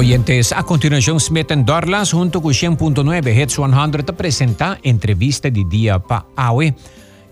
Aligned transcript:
Oyentes, 0.00 0.52
a 0.52 0.62
continuación 0.62 1.20
Smith 1.20 1.52
Dorlas 1.52 2.12
junto 2.12 2.40
con 2.40 2.54
100.9 2.54 3.36
Hits 3.36 3.56
100 3.56 4.06
te 4.06 4.14
presenta 4.14 4.78
entrevista 4.82 5.50
de 5.50 5.62
día 5.68 5.98
pa 5.98 6.24
AWE. 6.36 6.74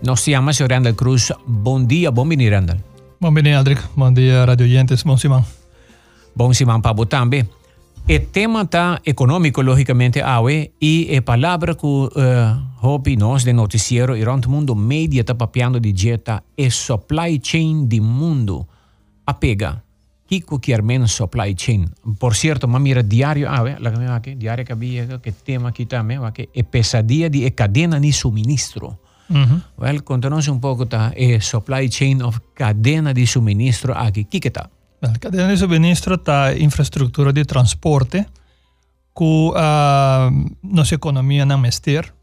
Nos 0.03 0.23
llama 0.23 0.53
Sr. 0.53 0.69
Randall 0.69 0.95
Cruz. 0.95 1.33
Bom 1.47 1.87
dia, 1.87 2.11
bom 2.11 2.29
venir 2.29 2.51
Randall. 2.51 2.79
Bom 3.19 3.33
venir 3.33 3.55
Aldric, 3.55 3.81
bom 3.95 4.13
dia 4.13 4.45
radio 4.45 4.67
oyentes, 4.67 5.03
bom 5.03 5.17
Simão. 5.17 5.43
Bom 6.35 6.53
Simão 6.53 6.79
para 6.79 7.03
tambe. 7.07 7.49
O 8.07 8.19
tema 8.31 8.61
está 8.61 9.01
econômico, 9.03 9.63
logicamente, 9.63 10.21
AWE, 10.21 10.71
e 10.79 11.17
a 11.17 11.23
palavra 11.23 11.73
que 11.73 11.87
uh, 11.87 12.09
hopi 12.83 13.17
nós 13.17 13.43
de 13.43 13.51
noticiero 13.51 14.15
e 14.15 14.23
rond 14.23 14.45
mundo 14.45 14.75
media 14.75 15.21
está 15.21 15.33
papiando 15.33 15.79
de 15.79 15.91
dieta 15.91 16.43
é 16.55 16.69
supply 16.69 17.41
chain 17.41 17.87
de 17.87 17.99
mundo. 17.99 18.67
Apega. 19.25 19.88
Kiko 20.29 20.61
menos 20.83 21.11
supply 21.11 21.55
chain. 21.55 21.89
Por 22.19 22.35
cierto, 22.35 22.67
ma 22.67 22.77
mira 22.77 23.01
diario, 23.01 23.49
ah, 23.49 23.63
la 23.79 23.91
que 23.91 24.05
aquí, 24.05 24.35
diario 24.35 24.63
que 24.63 24.73
había 24.73 25.19
que 25.19 25.31
tema 25.31 25.69
aquí 25.69 25.87
también, 25.87 26.21
que 26.31 26.49
es 26.53 26.65
pesadilla 26.65 27.31
de 27.31 27.51
cadena 27.55 27.99
de 27.99 28.13
suministro. 28.13 28.99
Uh 29.27 29.35
-huh. 29.35 29.63
Well, 29.77 30.03
contanos 30.03 30.47
un 30.47 30.59
poco 30.59 30.85
ta 30.85 31.11
e 31.15 31.41
supply 31.41 31.89
chain 31.89 32.21
of 32.21 32.39
cadena 32.53 33.11
de 33.11 33.25
suministro 33.25 33.97
aquí. 33.97 34.25
¿Qué 34.25 34.37
está? 34.37 34.69
Well, 35.01 35.17
cadena 35.17 35.47
de 35.47 35.57
suministro 35.57 36.15
está 36.15 36.55
infraestructura 36.55 37.33
de 37.33 37.43
transporte 37.43 38.27
que 39.15 39.25
uh, 39.25 40.29
nossa 40.61 40.93
economia 40.93 41.43
não 41.43 41.57
mester 41.57 42.13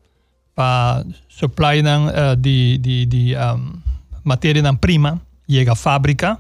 para 0.55 1.05
supply 1.29 1.83
ng, 1.83 2.07
uh, 2.07 2.37
de, 2.37 2.79
de, 2.79 3.07
de 3.07 3.35
um, 3.35 3.83
matéria 4.23 4.63
prima 4.75 5.21
chega 5.49 5.73
à 5.73 5.75
fábrica 5.75 6.39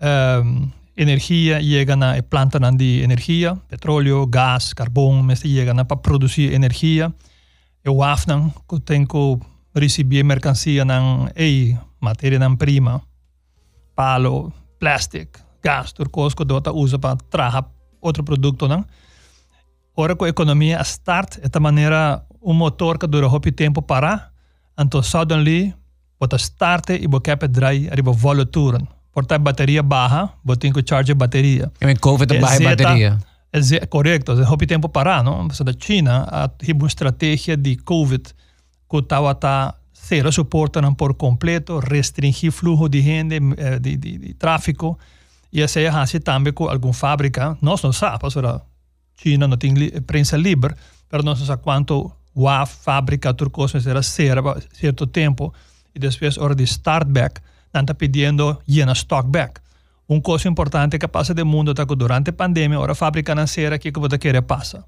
um, 0.00 0.68
energia 0.96 1.60
llega 1.60 1.94
na 1.94 2.22
planta 2.22 2.58
de 2.72 3.02
energia, 3.02 3.54
petróleo, 3.68 4.26
gás, 4.26 4.72
carbono, 4.72 5.22
mas 5.22 5.40
chega 5.40 5.74
na 5.74 5.84
para 5.84 5.96
produzir 5.98 6.54
energia. 6.54 7.12
Eu 7.84 8.02
afnan 8.02 8.50
que 8.68 8.80
tem 8.80 9.04
que 9.06 9.38
receber 9.74 10.24
mercancia 10.24 10.84
na 10.84 11.30
ei 11.36 11.76
matéria 12.00 12.38
na 12.38 12.56
prima, 12.56 13.02
palo, 13.94 14.52
plástico, 14.78 15.38
gás, 15.62 15.92
turcos 15.92 16.34
que 16.34 16.44
dota 16.44 16.72
usa 16.72 16.98
para 16.98 17.16
trazer 17.16 17.64
outro 18.00 18.24
produto 18.24 18.66
não. 18.66 18.84
Ora 19.94 20.16
que 20.16 20.24
a 20.24 20.28
economia 20.28 20.80
start 20.82 21.38
de 21.38 21.60
maneira 21.60 22.24
um 22.42 22.54
motor 22.54 22.98
que 22.98 23.06
dura 23.06 23.28
muito 23.28 23.52
tempo 23.52 23.82
para, 23.82 24.30
então 24.78 25.02
suddenly 25.02 25.74
bota 26.18 26.36
start 26.36 26.90
e 26.90 27.06
boca 27.06 27.36
drai 27.36 27.88
arriba 27.90 28.12
volo 28.12 28.46
turno 28.46 28.95
portar 29.16 29.38
bateria 29.38 29.82
baixa, 29.82 30.28
botem 30.44 30.70
que 30.70 30.82
charge 30.86 31.14
bateria. 31.14 31.72
E 31.80 31.94
COVID 31.94 32.36
é 32.36 32.38
baixa 32.38 32.62
bateria. 32.62 33.18
É 33.50 33.86
correto, 33.86 34.32
é 34.32 34.46
houve 34.46 34.66
tempo 34.66 34.90
parar, 34.90 35.24
não? 35.24 35.42
Mas 35.42 35.58
da 35.60 35.72
China, 35.72 36.26
a 36.30 36.50
uma 36.74 36.86
estratégia 36.86 37.56
de 37.56 37.76
COVID 37.76 38.24
que 38.90 38.96
estava 38.98 39.38
a 39.42 39.74
ser 39.94 40.30
suporta 40.30 40.82
por 40.92 41.14
completo, 41.14 41.78
restringir 41.78 42.52
fluxo 42.52 42.90
de 42.90 43.00
gente, 43.00 43.36
eh, 43.56 43.78
de, 43.78 43.96
de, 43.96 44.18
de 44.18 44.34
tráfego, 44.34 44.98
e 45.50 45.62
essa 45.62 45.80
é 45.80 45.88
assim 45.88 46.20
também 46.20 46.52
com 46.52 46.68
alguma 46.68 46.92
fábrica, 46.92 47.56
nós 47.62 47.82
não 47.82 47.94
sabemos, 47.94 48.36
a 48.36 48.60
China 49.16 49.48
não 49.48 49.56
tem 49.56 49.72
prensa 50.02 50.36
livre, 50.36 50.74
mas 51.10 51.24
nós 51.24 51.40
não 51.40 51.46
sabemos 51.46 51.64
quanto 51.64 52.12
a 52.46 52.66
fábrica 52.66 53.32
turcosa 53.32 53.80
será 53.80 54.02
ser 54.02 54.36
certo 54.74 55.06
tempo, 55.06 55.54
e 55.94 55.98
depois 55.98 56.36
hora 56.36 56.54
de 56.54 56.64
start 56.64 57.08
back, 57.08 57.40
está 57.80 57.94
pedindo 57.94 58.60
llena 58.66 58.92
stock 58.92 59.28
back. 59.28 59.60
Um 60.08 60.20
coisa 60.20 60.48
importante 60.48 60.98
que 60.98 61.08
passa 61.08 61.34
do 61.34 61.44
mundo 61.44 61.72
é 61.72 61.84
que 61.84 61.96
durante 61.96 62.30
a 62.30 62.32
pandemia, 62.32 62.78
a 62.78 62.94
fábrica 62.94 63.34
nascera 63.34 63.78
que 63.78 63.90
você 63.90 64.18
quer 64.18 64.40
passa. 64.42 64.84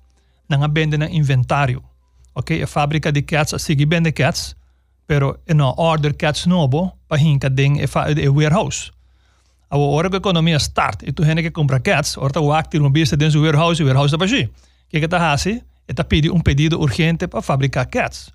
Não 0.48 0.68
vende 0.72 0.96
no 0.96 1.06
inventário. 1.06 1.82
Ok? 2.34 2.62
A 2.62 2.66
fábrica 2.66 3.10
de 3.10 3.22
cats 3.22 3.60
sigue 3.60 3.84
vende 3.84 4.12
cats, 4.12 4.54
pero 5.06 5.40
não 5.54 5.74
order 5.76 6.14
cats 6.14 6.46
novo 6.46 6.92
para 7.08 7.20
hinka 7.20 7.50
ding 7.50 7.80
e 7.80 8.28
warehouse. 8.28 8.92
A 9.68 9.76
hora 9.76 10.08
que 10.08 10.16
a 10.16 10.18
economia 10.18 10.56
start 10.56 11.02
e 11.02 11.12
tu 11.12 11.24
gente 11.24 11.42
que 11.42 11.50
compra 11.50 11.80
cats, 11.80 12.16
ora 12.16 12.32
tu 12.32 12.52
actir 12.52 12.80
um 12.80 12.88
business 12.88 13.18
dentro 13.18 13.40
do 13.40 13.44
warehouse, 13.44 13.82
o 13.82 13.86
warehouse 13.86 14.14
está 14.14 14.16
baixo. 14.16 14.36
O 14.36 14.50
que 14.88 15.00
que 15.00 15.08
tá 15.08 15.18
fazendo? 15.18 15.62
Está 15.88 16.04
pedindo 16.04 16.34
um 16.34 16.40
pedido 16.40 16.80
urgente 16.80 17.26
para 17.26 17.42
fabricar 17.42 17.86
cats. 17.86 18.30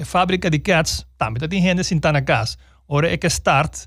A 0.00 0.04
fábrica 0.04 0.48
de 0.48 0.58
cats 0.58 1.06
também 1.18 1.46
tem 1.46 1.60
gente 1.60 1.84
sentando 1.84 2.14
na 2.14 2.22
casa. 2.22 2.56
Ora 2.94 3.16
que 3.16 3.26
start 3.28 3.86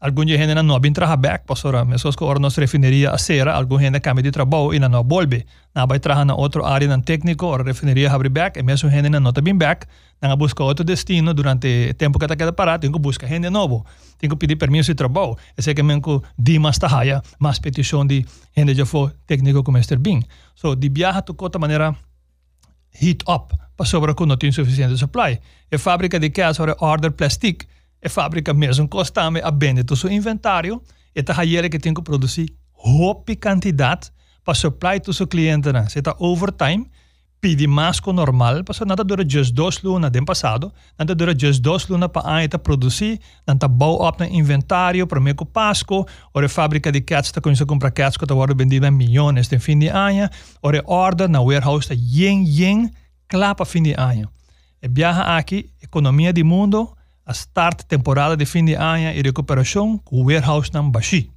algum 0.00 0.26
gente 0.26 0.54
não 0.54 0.80
vem 0.80 0.94
trabalhar 0.94 1.16
back 1.18 1.44
pastora 1.46 1.84
mesmo 1.84 2.10
que 2.10 2.24
ora 2.24 2.38
nós 2.38 2.56
refineria 2.56 3.10
a 3.10 3.18
cera 3.18 3.52
algum 3.52 3.78
gente 3.78 4.00
cambia 4.00 4.22
de 4.22 4.30
trabalho 4.30 4.72
e 4.72 4.78
não 4.78 5.04
volve 5.04 5.44
não 5.74 5.86
vai 5.86 5.98
trabalhar 6.00 6.24
na 6.24 6.34
outra 6.34 6.66
área 6.66 6.88
na 6.88 6.98
técnico 7.02 7.44
ora 7.44 7.62
refineria 7.62 8.10
abre 8.10 8.30
back 8.30 8.58
e 8.58 8.62
mesmo 8.62 8.88
gente 8.88 9.10
não 9.10 9.28
está 9.28 9.42
bem 9.42 9.54
back. 9.54 9.86
Não 10.22 10.34
busca 10.38 10.64
outro 10.64 10.84
destino 10.84 11.34
durante 11.34 11.92
tempo 11.98 12.18
que 12.18 12.24
está 12.24 12.34
queda 12.34 12.50
parado 12.50 12.80
tem 12.80 12.90
que 12.90 12.98
buscar 12.98 13.26
gente 13.26 13.50
novo 13.50 13.84
tem 14.16 14.30
que 14.30 14.36
pedir 14.36 14.56
permisso 14.56 14.90
de 14.90 14.94
trabalho 14.94 15.36
esse 15.54 15.70
é 15.70 15.74
que 15.74 15.82
mesmo 15.82 16.22
de 16.38 16.58
mais 16.58 16.78
tahaia 16.78 17.20
mais 17.38 17.58
petição 17.58 18.06
de 18.06 18.24
gente 18.56 18.74
já 18.74 18.86
foi 18.86 19.10
técnico 19.26 19.62
como 19.62 19.76
Mr. 19.76 19.98
Bing. 19.98 20.22
So 20.54 20.74
de 20.74 20.88
viaja 20.88 21.20
tu 21.20 21.36
outra 21.38 21.58
maneira 21.58 21.94
heat 23.02 23.22
up 23.28 23.54
para 23.76 24.14
que 24.14 24.26
não 24.26 24.36
tem 24.36 24.52
suficiente 24.52 24.96
supply. 24.98 25.40
E 25.70 25.78
fábrica 25.78 26.18
de 26.18 26.30
casa 26.30 26.76
order 26.80 27.12
plastic 27.12 27.66
a 28.02 28.08
fábrica 28.08 28.54
mesmo 28.54 28.88
costame 28.88 29.40
a 29.40 29.50
vender 29.50 29.84
todo 29.84 29.98
seu 29.98 30.10
inventário 30.10 30.80
e 31.14 31.22
tá 31.22 31.34
aí 31.38 31.68
que 31.68 31.78
tem 31.78 31.92
que 31.92 32.02
produzir 32.02 32.54
hope 32.74 33.36
quantidade 33.36 34.10
para 34.44 34.54
supply 34.54 35.00
to 35.00 35.12
seu 35.12 35.26
cliente 35.26 35.72
né? 35.72 35.86
Se 35.88 36.00
tá 36.00 36.14
overtime, 36.18 36.88
pede 37.40 37.66
mais 37.66 38.00
que 38.00 38.08
o 38.10 38.12
normal, 38.12 38.62
porque 38.64 38.84
nada 38.84 39.02
dura 39.02 39.24
just 39.26 39.54
dois 39.54 39.82
lunas 39.82 40.10
do 40.10 40.24
passado, 40.24 40.72
nada 40.98 41.14
dura 41.14 41.34
just 41.36 41.60
dois 41.62 41.88
lunas 41.88 42.08
para 42.10 42.34
aí 42.34 42.48
tá 42.48 42.58
produzir, 42.58 43.18
nada 43.46 43.66
bau 43.66 44.06
up 44.06 44.20
no 44.20 44.26
inventário 44.34 45.06
para 45.06 45.20
meio 45.20 45.36
Páscoa, 45.36 46.06
ou 46.34 46.44
a 46.44 46.48
fábrica 46.48 46.92
de 46.92 47.00
cats 47.00 47.32
tá 47.32 47.40
começando 47.40 47.64
a 47.64 47.68
comprar 47.68 47.90
cats 47.90 48.16
que 48.16 48.26
tá 48.26 48.34
agora 48.34 48.54
vendida 48.54 48.90
milhões 48.90 49.48
no 49.48 49.60
fim 49.60 49.78
de 49.78 49.88
ano, 49.88 50.28
ou 50.62 50.70
a 50.70 50.82
order 50.86 51.28
na 51.28 51.40
warehouse 51.40 51.88
tá 51.88 51.94
yen 51.96 52.44
yen, 52.46 52.90
clapa 53.26 53.64
fim 53.64 53.82
de 53.82 53.94
ano. 53.96 54.28
E 54.82 54.88
viaja 54.88 55.36
aqui, 55.36 55.70
economia 55.82 56.32
do 56.32 56.44
mundo, 56.44 56.94
a 57.24 57.32
start 57.32 57.82
temporada 57.84 58.36
de 58.36 58.44
fim 58.46 58.64
de 58.64 58.74
ano 58.74 59.10
e 59.10 59.22
recuperação 59.22 59.98
com 59.98 60.16
o 60.16 60.24
warehouse 60.26 60.70
não 60.72 60.90
baixi. 60.90 61.30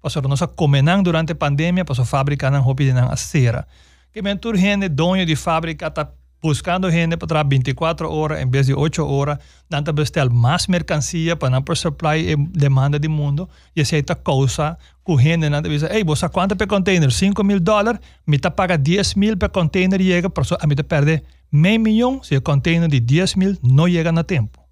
Pastor, 0.00 0.28
nossa 0.28 0.46
comenang 0.46 1.02
durante 1.02 1.32
a 1.32 1.34
pandemia, 1.34 1.84
pastor 1.84 2.04
fábrica 2.04 2.50
não 2.50 2.66
hopi 2.66 2.92
não 2.92 3.10
acera. 3.10 3.66
Que 4.12 4.20
mentur 4.22 4.56
gente 4.56 4.88
dono 4.88 5.24
de 5.24 5.34
fábrica 5.34 5.90
tá 5.90 6.08
buscando 6.44 6.90
gente 6.90 7.16
para 7.16 7.26
trabalhar 7.26 7.48
24 7.48 8.12
horas 8.12 8.42
em 8.42 8.50
vez 8.50 8.66
de 8.66 8.74
8 8.74 9.02
horas, 9.02 9.38
dando 9.68 9.90
bestel 9.94 10.28
mais 10.30 10.66
mercancia 10.66 11.34
para 11.34 11.48
não 11.48 11.64
supply 11.74 12.32
e 12.32 12.36
demanda 12.36 12.98
do 12.98 13.08
mundo, 13.08 13.48
e 13.74 13.80
essa 13.80 13.96
é 13.96 14.04
a 14.06 14.14
causa 14.14 14.76
que 15.06 15.16
gente 15.16 15.48
não 15.48 15.62
diz, 15.62 15.84
ei, 15.84 16.04
você 16.04 16.28
quanto 16.28 16.54
per 16.54 16.66
container? 16.66 17.10
5 17.10 17.42
mil 17.42 17.58
dólares, 17.58 17.98
me 18.26 18.38
tá 18.38 18.50
paga 18.50 18.76
10 18.76 19.14
mil 19.14 19.38
per 19.38 19.48
container 19.48 19.98
chega, 19.98 20.30
a 20.60 20.66
me 20.66 20.74
perde 20.76 21.22
meio 21.50 21.80
milhão 21.80 22.22
se 22.22 22.36
o 22.36 22.42
container 22.42 22.90
de 22.90 23.00
10 23.00 23.36
mil 23.36 23.56
não 23.62 23.88
chega 23.88 24.12
no 24.12 24.22
tempo. 24.22 24.63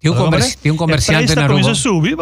Tem 0.00 0.10
um, 0.10 0.16
comerci 0.16 0.56
tem 0.56 0.72
um 0.72 0.76
comerciante 0.76 1.34
na 1.34 1.46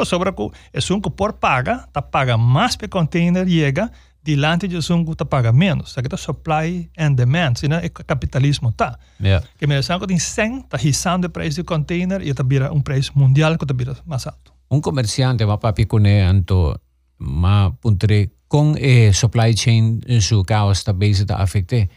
sobra 0.04 0.32
que 0.32 0.50
é 0.72 0.92
um 0.92 1.00
que 1.00 1.10
por 1.10 1.32
paga, 1.34 1.86
tá 1.92 2.02
paga 2.02 2.36
mais 2.36 2.74
para 2.74 2.88
container 2.88 3.48
chega, 3.48 3.90
delante 4.22 4.66
de 4.66 4.76
que 4.76 5.14
tá 5.16 5.24
paga 5.24 5.52
menos. 5.52 5.90
Isso 5.90 6.00
aqui 6.00 6.08
tá 6.08 6.16
supply 6.16 6.90
and 6.98 7.12
demand, 7.12 7.54
senão 7.54 7.78
é 7.78 7.88
capitalismo 7.88 8.72
tá. 8.72 8.98
Yeah. 9.20 9.46
Que 9.56 9.66
me 9.66 9.80
que 9.80 10.06
tem 10.06 10.18
100, 10.18 10.62
tá 10.62 10.76
risando 10.76 11.28
o 11.28 11.30
preço 11.30 11.56
de 11.56 11.64
container 11.64 12.20
e 12.20 12.34
tá 12.34 12.42
vira 12.42 12.72
um 12.72 12.80
preço 12.80 13.12
mundial 13.14 13.56
que 13.56 13.64
tá 13.64 13.74
vira 13.74 13.96
mais 14.04 14.26
alto. 14.26 14.52
Um 14.70 14.80
comerciante 14.80 15.44
va 15.44 15.56
papi 15.56 15.86
cune 15.86 16.20
anto 16.20 16.78
ma 17.18 17.70
puntre 17.80 18.30
com 18.48 18.76
e 18.76 19.12
supply 19.12 19.56
chain 19.56 20.00
su 20.20 20.42
caos 20.44 20.82
tá 20.82 20.92
base 20.92 21.24
tá 21.24 21.36
afecte. 21.36 21.88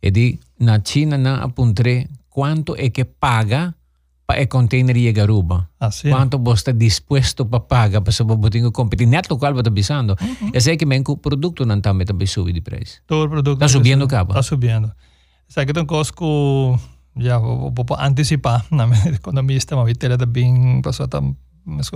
E 0.00 0.10
di 0.10 0.38
na 0.60 0.80
China 0.82 1.18
na 1.18 1.44
apuntre 1.44 2.08
quanto 2.28 2.74
é 2.76 2.90
que 2.90 3.04
paga 3.04 3.74
pa 4.28 4.36
e 4.36 4.46
container 4.46 4.94
e 4.94 5.10
garuba. 5.10 5.70
Ah, 5.80 5.90
sì. 5.90 6.10
Quanto 6.10 6.38
você 6.38 6.60
está 6.60 6.72
disposto 6.72 7.46
para 7.46 7.60
pagar 7.60 8.02
para 8.02 8.24
botar 8.36 8.58
o 8.58 8.70
competir 8.70 9.08
net 9.08 9.26
local 9.30 9.56
está 9.56 9.70
bisando. 9.70 10.14
Uhum. 10.20 10.52
É 10.52 10.76
que 10.76 10.84
men 10.84 11.02
o 11.08 11.16
produto 11.16 11.64
não 11.64 11.78
está 11.78 11.94
metendo 11.94 12.26
subir 12.26 12.52
de 12.52 12.60
preço. 12.60 13.00
Todo 13.06 13.24
o 13.24 13.30
produto 13.30 13.56
está 13.56 13.68
subindo 13.68 14.06
cabo. 14.06 14.32
Está 14.32 14.42
subindo. 14.42 14.92
Sai 15.48 15.64
que 15.64 15.72
tem 15.72 15.86
coisa 15.86 16.12
que 16.12 16.76
já 17.16 17.38
vou, 17.38 17.72
vou 17.74 17.96
antecipar 17.98 18.66
na 18.70 18.84
economista, 19.08 19.74
mas 19.76 19.96
ele 19.98 20.14
está 20.14 20.26
bem, 20.26 20.82
passou 20.82 21.08
tá 21.08 21.22
mas 21.64 21.90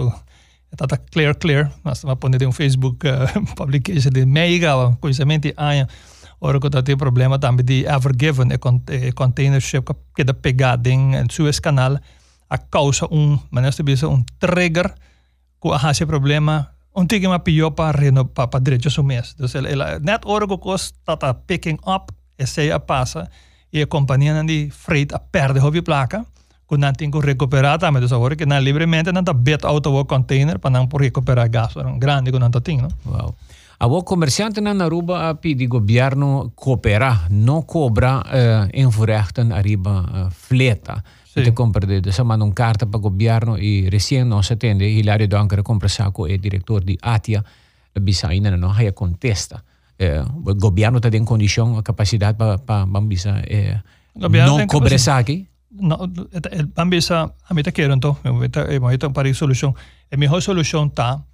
está 0.72 0.86
tá 0.86 0.96
clear 0.96 1.34
clear, 1.34 1.70
mas 1.84 1.98
estamos 1.98 2.18
pondo 2.18 2.48
um 2.48 2.52
Facebook 2.52 3.04
uh, 3.06 3.54
publication 3.54 4.10
de 4.10 4.24
mega 4.24 4.96
conhecimento 4.98 5.52
aia. 5.58 5.86
Ora 6.40 6.58
que 6.58 6.70
tem 6.82 6.96
problema 6.96 7.38
também 7.38 7.64
de 7.64 7.84
Evergiven, 7.86 8.48
e 8.50 9.12
container 9.12 9.60
ship 9.60 9.84
que 10.16 10.24
da 10.24 10.34
pegada 10.34 10.88
em 10.90 11.12
Suez 11.30 11.60
Canal 11.60 12.00
a 12.52 12.58
causa 12.58 13.08
um, 13.10 13.38
mas 13.50 13.64
nós 13.64 13.76
tivemos 13.76 14.02
um 14.02 14.22
trigger 14.38 14.92
que 15.60 15.68
há 15.72 15.90
esse 15.90 16.04
problema 16.04 16.68
um 16.94 17.06
tigre 17.06 17.26
uma 17.26 17.38
pior 17.38 17.70
para 17.70 17.98
reno 17.98 18.26
para 18.26 18.46
para 18.46 18.60
direito 18.60 18.88
o 19.00 19.02
mês. 19.02 19.34
Então 19.34 19.48
ela 19.64 19.98
net 19.98 20.20
que 20.26 20.58
cost 20.58 20.92
tá 21.04 21.16
picking 21.32 21.78
up 21.86 22.12
e 22.38 22.46
sei 22.46 22.70
a 22.70 22.78
passa 22.78 23.30
e 23.72 23.80
a 23.80 23.86
companhia 23.86 24.34
não 24.34 24.44
de 24.44 24.68
freight 24.70 25.14
a 25.14 25.18
perde 25.18 25.60
hobby 25.60 25.80
placa 25.80 26.26
quando 26.66 26.82
não 26.82 26.92
tem 26.92 27.10
que 27.10 27.18
recuperar 27.20 27.78
também 27.78 28.04
então 28.04 28.16
agora 28.18 28.36
que 28.36 28.44
não 28.44 28.58
livremente 28.60 29.10
não 29.12 29.24
tá 29.24 29.32
bet 29.32 29.64
auto 29.64 29.90
o 29.90 30.04
container 30.04 30.58
para 30.58 30.70
não 30.70 30.86
por 30.86 31.00
recuperar 31.00 31.48
gas 31.48 31.74
um 31.76 31.98
grande 31.98 32.30
quando 32.30 32.42
não 32.52 32.60
tem, 32.60 32.76
não? 32.76 32.90
Wow. 33.06 33.34
A 33.80 33.86
o 33.86 34.04
comerciante 34.04 34.60
na 34.60 34.84
Aruba 34.84 35.30
a 35.30 35.34
pedi 35.34 35.66
governo 35.66 36.52
cooperar, 36.54 37.26
não 37.28 37.62
cobra 37.62 38.20
uh, 38.20 38.70
em 38.72 38.86
arriba 39.52 40.04
uh, 40.08 40.30
fleta. 40.30 41.02
Sì. 41.32 41.40
Te 41.40 41.54
compra 41.54 41.86
de, 41.86 42.02
manda 42.24 42.44
un 42.44 42.52
carta 42.52 42.84
para 42.84 43.02
governo 43.02 43.56
e 43.56 43.86
recien 43.88 44.28
non 44.28 44.42
si 44.42 44.52
attende 44.52 44.84
Hilario 44.84 45.26
Donker 45.26 45.62
compra 45.62 45.88
sacco 45.88 46.26
e 46.26 46.38
direttore 46.38 46.84
di 46.84 46.94
Atia 47.00 47.42
la 47.92 48.00
bisaina 48.02 48.54
non 48.54 48.74
ha 48.76 48.92
contesta 48.92 49.64
eh, 49.96 50.18
il 50.18 50.56
governo 50.58 50.98
sta 50.98 51.08
in 51.16 51.24
condizione 51.24 51.80
capacità 51.80 52.34
per 52.34 52.60
pa, 52.62 52.86
pa, 52.86 53.00
bisa 53.00 53.40
eh, 53.44 53.80
non 54.12 54.66
cobre 54.66 54.98
sacchi 54.98 55.48
no, 55.72 56.06
ambisa 56.74 57.34
a 57.44 57.54
mí 57.54 57.62
te 57.62 57.72
quiero 57.72 57.94
entonces, 57.94 58.22
hemos 58.24 58.90
visto 58.90 59.12
para 59.12 59.32
solución. 59.34 59.74
La 60.10 60.18
mejor 60.18 60.42
solución 60.42 60.88
está 60.88 61.24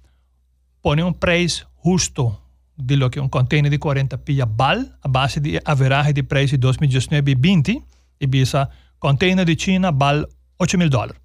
poner 0.81 1.05
un 1.05 1.13
precio 1.13 1.67
justo 1.75 2.41
de 2.77 2.95
lo 2.95 3.09
que 3.09 3.19
un 3.19 3.29
container 3.29 3.69
de 3.69 3.79
40 3.79 4.23
pilla 4.23 4.45
bal 4.45 4.97
a 5.01 5.07
base 5.09 5.41
de 5.41 5.61
average 5.65 6.13
de 6.13 6.23
precio 6.23 6.57
de 6.57 6.61
2019 6.61 7.31
y 7.31 7.35
20 7.35 7.83
y 8.19 8.25
bisa 8.27 8.69
container 8.99 9.45
de 9.45 9.57
China 9.57 9.91
vale 9.91 10.27
8 10.57 10.77
mil 10.77 10.89
dólares. 10.89 11.21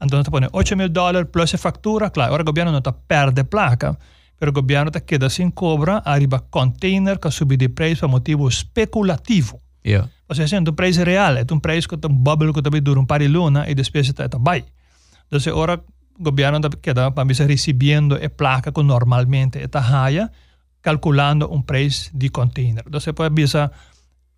Entonces 0.00 0.24
te 0.24 0.30
pone 0.30 0.48
8 0.50 0.76
mil 0.76 0.92
dólares 0.92 1.28
plus 1.32 1.52
factura. 1.58 2.10
Claro, 2.10 2.32
ahora 2.32 2.42
el 2.42 2.46
gobierno 2.46 2.72
no 2.72 2.82
te 2.82 2.92
perde 2.92 3.44
placa, 3.44 3.98
pero 4.38 4.50
el 4.50 4.54
gobierno 4.54 4.90
te 4.90 5.04
queda 5.04 5.30
sin 5.30 5.50
cobra 5.50 5.98
arriba 5.98 6.44
container 6.50 7.18
que 7.18 7.30
sube 7.30 7.56
de 7.56 7.68
precio 7.68 8.02
por 8.02 8.10
motivo 8.10 8.48
especulativo. 8.48 9.60
Yeah. 9.82 10.10
O 10.26 10.34
sea, 10.34 10.44
es 10.44 10.52
un 10.52 10.64
precio 10.64 11.04
real, 11.04 11.38
es 11.38 11.50
un 11.50 11.60
precio 11.60 11.88
que 11.88 12.06
un 12.06 12.24
bubble 12.24 12.52
que 12.52 12.62
te 12.62 12.80
dura 12.80 13.00
un 13.00 13.06
par 13.06 13.20
de 13.20 13.28
luna 13.28 13.68
y 13.68 13.74
después 13.74 14.08
está 14.08 14.28
ahí. 14.46 14.64
Entonces 15.24 15.52
ahora 15.52 15.74
el 15.74 15.82
gobierno 16.18 16.60
te 16.60 16.78
queda 16.78 17.14
para 17.14 17.28
recibiendo 17.28 18.18
la 18.18 18.28
placa 18.28 18.72
que 18.72 18.82
normalmente 18.82 19.62
está 19.62 20.04
haya, 20.04 20.32
calculando 20.80 21.48
un 21.48 21.64
precio 21.64 22.10
de 22.14 22.30
container. 22.30 22.82
Entonces 22.84 23.14
puede 23.14 23.30
bisa 23.30 23.72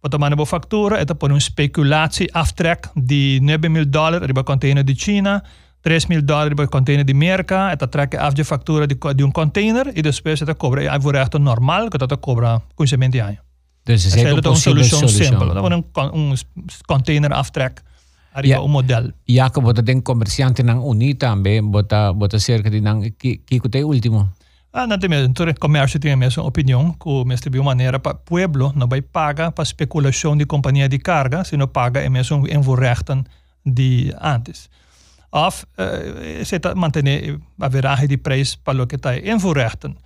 Wat 0.00 0.11
de 0.11 0.37
boa 0.37 0.47
factura, 0.47 0.99
esta 0.99 1.15
por 1.15 1.31
uma 1.31 1.41
speculatie 1.41 2.33
aftrek 2.33 2.91
de 2.95 3.39
9 3.43 3.69
mil 3.69 3.91
dólares 3.91 4.27
riba 4.27 4.45
container 4.45 4.85
de 4.85 4.95
China, 4.95 5.43
3 5.81 6.06
mil 6.06 6.25
dólares 6.25 6.49
riba 6.49 6.69
container 6.69 7.05
de 7.05 7.15
Merca, 7.15 7.71
esta 7.71 7.87
trek 7.87 8.15
af 8.15 8.35
de 8.35 8.45
factura 8.45 8.87
de, 8.87 8.97
de 9.15 9.25
um 9.25 9.33
container 9.33 9.91
e 9.95 10.03
depois 10.03 10.41
esta 10.41 10.55
cobra 10.55 10.83
e 10.83 11.00
voor 11.00 11.15
echt 11.15 11.39
normal, 11.39 11.89
que 11.89 11.97
esta 11.97 12.17
cobra 12.17 12.62
conhecimento 12.75 13.19
de 13.19 13.39
Dus 13.83 14.05
is 14.05 14.15
een 14.15 14.56
solução 14.56 15.09
simples. 15.09 15.53
Dat 15.53 15.61
wordt 15.61 15.75
een, 15.75 15.85
een 15.93 16.37
container 16.87 17.33
aftrek 17.33 17.83
arriba 18.33 18.55
ja, 18.55 18.62
un 18.62 18.71
model. 18.71 19.11
Ja, 19.25 19.49
que 19.49 19.61
bota 19.61 19.83
den 19.83 20.03
comerciante 20.03 20.62
nang 20.62 20.85
uni 20.85 21.17
também, 21.17 21.71
bota 21.71 22.12
bota 22.12 22.39
cerca 22.39 22.71
de 22.71 22.81
nang 22.81 23.15
que 23.17 23.41
que 23.44 23.61
Ah, 24.73 24.87
não 24.87 24.99
tem 24.99 25.09
mesmo. 25.09 25.31
Então, 25.31 25.47
o 25.47 25.59
comércio 25.59 25.99
tem 25.99 26.12
a 26.12 26.17
mesma 26.17 26.44
opinião, 26.44 26.93
que 26.93 27.09
o 27.09 27.25
mestre 27.25 27.50
de 27.50 27.61
maneira 27.61 27.99
para 27.99 28.12
o 28.12 28.19
pueblo 28.19 28.73
vai 28.88 29.00
pagar 29.00 29.50
para 29.50 29.62
especulação 29.62 30.37
de 30.37 30.44
companhia 30.44 30.88
de 30.88 30.99
carga, 30.99 31.43
se 31.44 31.56
não 31.56 31.67
paga 31.67 32.00
é 32.00 32.09
mesmo 32.09 32.47
em 32.47 32.61
rechten 32.61 33.25
de 33.65 34.12
antes. 34.20 34.69
Of 35.32 35.65
uh, 35.65 36.44
se 36.44 36.56
está 36.56 36.75
manter 36.75 37.38
a 37.61 37.69
veragem 37.69 38.09
de 38.09 38.17
preço 38.17 38.59
para 38.61 38.82
o 38.82 38.87
que 38.87 38.97
está 38.97 39.17
em 39.17 39.37
rechten, 39.38 39.97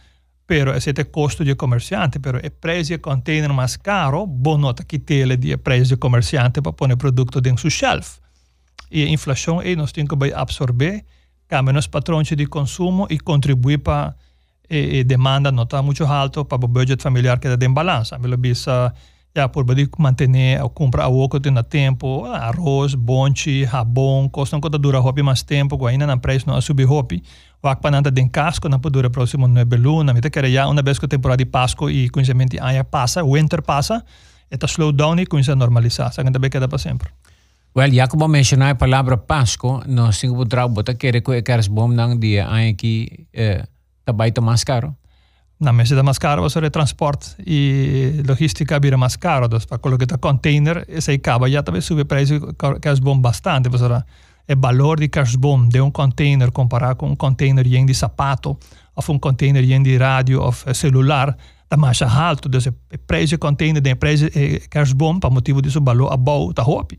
pero 0.47 0.76
esse 0.76 0.91
é 0.91 1.05
custo 1.05 1.44
de 1.44 1.55
comerciante, 1.55 2.19
pero 2.19 2.38
o 2.38 2.50
preço 2.50 2.93
de 2.93 2.99
container 2.99 3.53
mais 3.53 3.76
caro, 3.76 4.26
bom 4.26 4.59
nota 4.59 4.85
que 4.85 4.99
tele 4.99 5.37
de 5.37 5.56
preço 5.56 5.91
de 5.91 5.97
comerciante 5.97 6.61
para 6.61 6.73
pôr 6.73 6.97
produto 6.97 7.41
dentro 7.41 7.64
do 7.64 7.70
shelf. 7.70 8.19
E 8.91 9.05
a 9.05 9.09
inflação 9.09 9.61
aí 9.61 9.75
nós 9.75 9.93
temos 9.93 10.11
que 10.11 10.35
absorver, 10.35 11.05
cambia 11.49 11.73
nos 11.73 11.87
patrões 11.87 12.29
de 12.29 12.47
consumo 12.47 13.06
e 13.09 13.19
contribuir 13.19 13.79
para 13.79 14.14
e, 14.73 15.05
demanda 15.05 15.53
não 15.53 15.65
está 15.65 15.83
muito 15.83 16.05
alto 16.05 16.45
para 16.45 16.65
o 16.65 16.69
budget 16.69 17.03
familiar 17.03 17.39
que 17.39 17.49
está 17.49 17.67
em 17.67 17.73
balança. 17.73 18.19
Me 18.19 18.37
bisa 18.37 18.93
já 19.35 19.49
por 19.49 19.65
poder 19.65 19.89
manter 19.99 20.29
ou 20.63 20.69
comprar 20.69 21.09
o 21.09 21.29
que 21.29 21.41
tem 21.41 21.55
tempo, 21.65 22.25
arroz, 22.27 22.95
bonche, 22.95 23.65
rabão, 23.65 24.29
costa 24.29 24.59
não 24.59 24.71
dura 24.71 24.99
hobby 24.99 25.23
mais 25.23 25.43
tempo, 25.43 25.79
que 25.79 25.87
ainda 25.87 26.07
não 26.07 26.19
preço 26.19 26.47
não 26.47 26.61
subir 26.61 26.85
hobby. 26.85 27.23
O 27.63 27.75
que 27.75 27.81
para 27.81 28.11
den 28.11 28.29
casco 28.29 28.69
não 28.69 28.79
durar 28.79 29.11
próximo 29.11 29.49
nove 29.49 29.77
luna, 29.77 30.13
me 30.13 30.21
quer 30.21 30.51
já 30.51 30.67
uma 30.67 30.83
vez 30.83 30.99
que 30.99 31.07
a 31.07 31.09
temporada 31.09 31.43
de 31.43 31.51
Páscoa 31.51 31.91
e 31.91 32.11
conhecimento 32.11 32.57
aia 32.61 32.85
passa, 32.85 33.23
winter 33.25 33.63
passa, 33.63 34.05
está 34.51 34.67
slow 34.67 34.93
down 34.93 35.19
e 35.19 35.27
começa 35.27 35.53
a 35.53 35.57
normalizar, 35.57 36.13
sabe 36.13 36.31
que 36.31 36.51
queda 36.51 36.69
para 36.69 36.79
sempre. 36.79 37.09
Well, 37.75 37.91
já 37.91 38.07
como 38.07 38.29
mencionar 38.29 38.73
a 38.73 38.75
palavra 38.75 39.17
Páscoa, 39.17 39.83
nós 39.87 40.19
temos 40.19 40.47
que 40.47 40.95
que 40.95 41.07
é 41.07 41.21
que 41.23 41.33
é 41.33 41.43
que 41.43 41.69
bom 41.71 41.89
não 41.89 42.19
dia 42.19 42.47
aqui 42.47 43.27
eh, 43.33 43.65
está 44.06 44.40
mais 44.40 44.64
caro? 44.64 44.96
Não, 45.62 45.72
mas 45.72 45.93
é 45.93 46.02
mais 46.02 46.19
caro 46.19 46.50
sobre 46.50 46.70
transporte 46.70 47.37
e 47.46 48.20
logística 48.26 48.81
vira 48.81 48.96
mais 48.96 49.14
caro. 49.14 49.46
Então, 49.46 49.60
para 49.60 49.78
colocar 49.78 50.19
container, 50.19 50.84
esse 50.88 51.12
acaba 51.12 51.49
já 51.49 51.62
também 51.62 51.81
sube 51.81 52.02
o 52.02 52.04
preço 52.04 52.52
carbono 52.81 53.20
bastante. 53.20 53.70
Porque 53.70 53.84
o 53.84 54.60
valor 54.60 54.99
de 54.99 55.08
carbono 55.08 55.69
de 55.69 55.81
um 55.81 55.88
container 55.88 56.50
comparado 56.50 56.96
com 56.96 57.10
um 57.10 57.14
container 57.14 57.64
de 57.64 57.94
sapato 57.94 58.58
ou 58.96 59.14
um 59.14 59.19
container 59.20 59.64
de 59.64 59.96
rádio 59.96 60.43
ou 60.43 60.52
celular 60.75 61.37
está 61.62 61.76
mais 61.76 62.02
alto. 62.02 62.49
Então, 62.49 62.60
o 62.93 62.99
preço 63.06 63.28
de 63.28 63.38
container 63.38 63.81
de 63.81 63.94
preço 63.94 64.28
de 64.31 64.58
carbono, 64.69 65.20
para 65.20 65.31
motivo 65.31 65.62
disso, 65.62 65.78
o 65.78 65.84
valor 65.84 66.12
above 66.12 66.50
está 66.50 66.64
alto. 66.64 66.99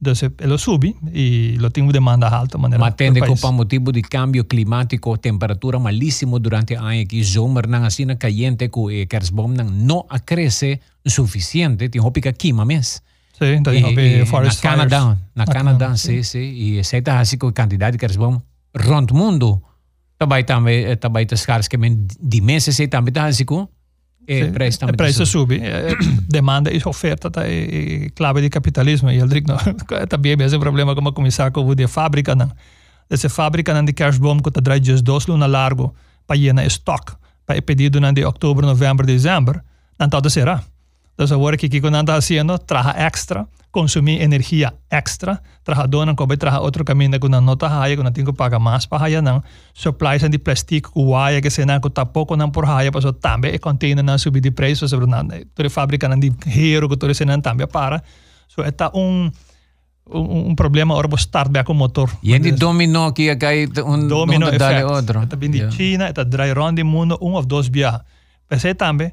Entonces, 0.00 0.32
lo 0.38 0.56
sube 0.56 0.94
y 1.12 1.58
lo 1.58 1.70
tengo 1.70 1.92
demanda 1.92 2.28
alta. 2.28 2.56
Manera 2.56 2.80
Mas 2.80 2.96
tende 2.96 3.20
com 3.20 3.34
o 3.34 3.52
motivo 3.52 3.92
de 3.92 4.00
cambio 4.00 4.48
climático, 4.48 5.18
temperatura 5.18 5.78
malíssimo 5.78 6.38
durante 6.38 6.74
a 6.74 6.80
ano 6.80 7.06
que 7.06 7.22
zomer 7.22 7.68
nang 7.68 7.84
asina 7.84 8.16
caliente 8.16 8.70
que 8.70 8.80
o 8.80 8.88
kersbom 9.06 9.52
no 9.52 10.06
acresce 10.08 10.80
suficiente, 11.04 11.90
tem 11.90 12.00
hopi 12.00 12.22
que 12.22 12.32
queima 12.32 12.64
mes. 12.64 13.02
Sí, 13.36 13.44
então 13.60 13.76
hopi 13.76 14.24
forest 14.24 14.64
na 14.64 14.70
Canadá, 14.70 15.18
na 15.34 15.44
Canadá, 15.44 15.96
sim, 15.96 16.22
sim. 16.22 16.48
E 16.48 16.78
é 16.78 16.80
assim 16.80 17.36
a 17.36 17.52
quantidade 17.52 17.92
de 17.92 17.98
kersbom 17.98 18.40
rond 18.74 19.12
mundo. 19.12 19.60
Também 20.16 20.44
também 20.44 20.96
também 20.96 21.26
tas 21.26 21.44
caras 21.44 21.68
que 21.68 21.76
men 21.76 22.06
de 22.18 22.40
meses 22.40 22.80
também 22.88 23.12
tá 23.12 23.26
assim 23.26 23.44
e 24.26 24.44
sì, 24.44 24.50
precio, 24.50 24.88
e 24.88 24.92
precio 24.92 25.24
sube. 25.24 25.60
Eh, 25.60 25.96
demanda 26.28 26.70
e 26.70 26.80
oferta 26.84 27.30
tá 27.30 27.42
é 27.46 28.10
clave 28.14 28.40
de 28.40 28.48
capitalismo. 28.48 29.10
E 29.10 29.20
diz, 29.26 29.42
não, 29.44 29.56
também 30.06 30.32
é 30.32 30.56
um 30.56 30.60
problema 30.60 30.94
como 30.94 31.12
começar 31.12 31.50
com 31.50 31.60
a 31.60 31.88
fábrica. 31.88 32.34
Não. 32.34 32.50
Essa 33.08 33.28
fábrica 33.28 33.74
não 33.74 33.84
de 33.84 33.92
cashbom 33.92 34.40
que 34.40 34.48
está 34.48 34.60
traz 34.60 34.80
dias 34.80 35.02
dois 35.02 35.26
luna 35.26 35.46
largo 35.46 35.94
para 36.26 36.36
llenar 36.36 36.64
estoque. 36.66 37.12
Para 37.44 37.60
pedido 37.60 38.00
não 38.00 38.12
de 38.12 38.24
outubro, 38.24 38.64
novembro, 38.64 39.04
dezembro. 39.06 39.60
Não 39.98 40.08
todo 40.08 40.30
será. 40.30 40.62
Então 41.14 41.26
agora 41.36 41.56
que 41.56 41.68
que 41.68 41.80
não 41.80 42.00
está 42.00 42.14
fazendo, 42.14 42.58
traga 42.58 42.94
extra 42.96 43.46
consumir 43.70 44.20
energia 44.20 44.74
extra, 44.90 45.40
trabajador 45.62 46.14
ko 46.16 46.26
ba 46.26 46.36
traha 46.36 46.60
outro 46.60 46.84
caminho 46.84 47.18
que 47.20 47.28
não 47.28 47.40
nota 47.40 47.68
haya 47.68 47.96
que 47.96 48.02
não 48.02 48.10
tem 48.10 48.24
que 48.24 48.32
pagar 48.32 48.58
mais 48.58 48.84
para 48.86 49.04
haya 49.04 49.22
não, 49.22 49.42
supplies 49.72 50.22
de 50.28 50.38
plástico 50.38 50.92
que 50.92 51.00
waya 51.00 51.40
que 51.40 51.50
se 51.50 51.64
não 51.64 51.80
que 51.80 51.88
tá 51.90 52.04
pouco 52.04 52.36
não 52.36 52.50
por 52.50 52.64
haya, 52.64 52.90
para 52.90 53.12
também 53.12 53.54
e 53.54 53.58
container 53.58 54.02
não 54.02 54.18
subir 54.18 54.40
de 54.40 54.50
preço, 54.50 54.88
sobre 54.88 55.06
não, 55.06 55.26
toda 55.54 55.70
fábrica 55.70 56.08
não 56.08 56.18
de 56.18 56.32
hero 56.46 56.88
que 56.88 56.96
toda 56.96 57.14
se 57.14 57.24
não 57.24 57.40
também 57.40 57.66
para. 57.66 58.02
So 58.48 58.62
está 58.62 58.90
um 58.94 59.30
um, 60.12 60.50
um 60.50 60.54
problema 60.56 60.94
ora 60.94 61.08
start 61.14 61.50
back 61.50 61.70
o 61.70 61.74
motor. 61.74 62.10
E 62.22 62.36
de 62.38 62.50
dominó 62.50 63.12
que 63.12 63.36
cai 63.36 63.68
um 63.86 64.08
domino 64.08 64.48
effect. 64.48 64.82
outro. 64.82 65.22
Está 65.22 65.36
vindo 65.36 65.52
de 65.52 65.70
China, 65.70 66.08
está 66.08 66.24
dry 66.24 66.52
run 66.52 66.74
de 66.74 66.82
mundo 66.82 67.16
um 67.22 67.34
ou 67.34 67.46
dois 67.46 67.68
viagens. 67.68 68.02
Pensei 68.48 68.74
também 68.74 69.12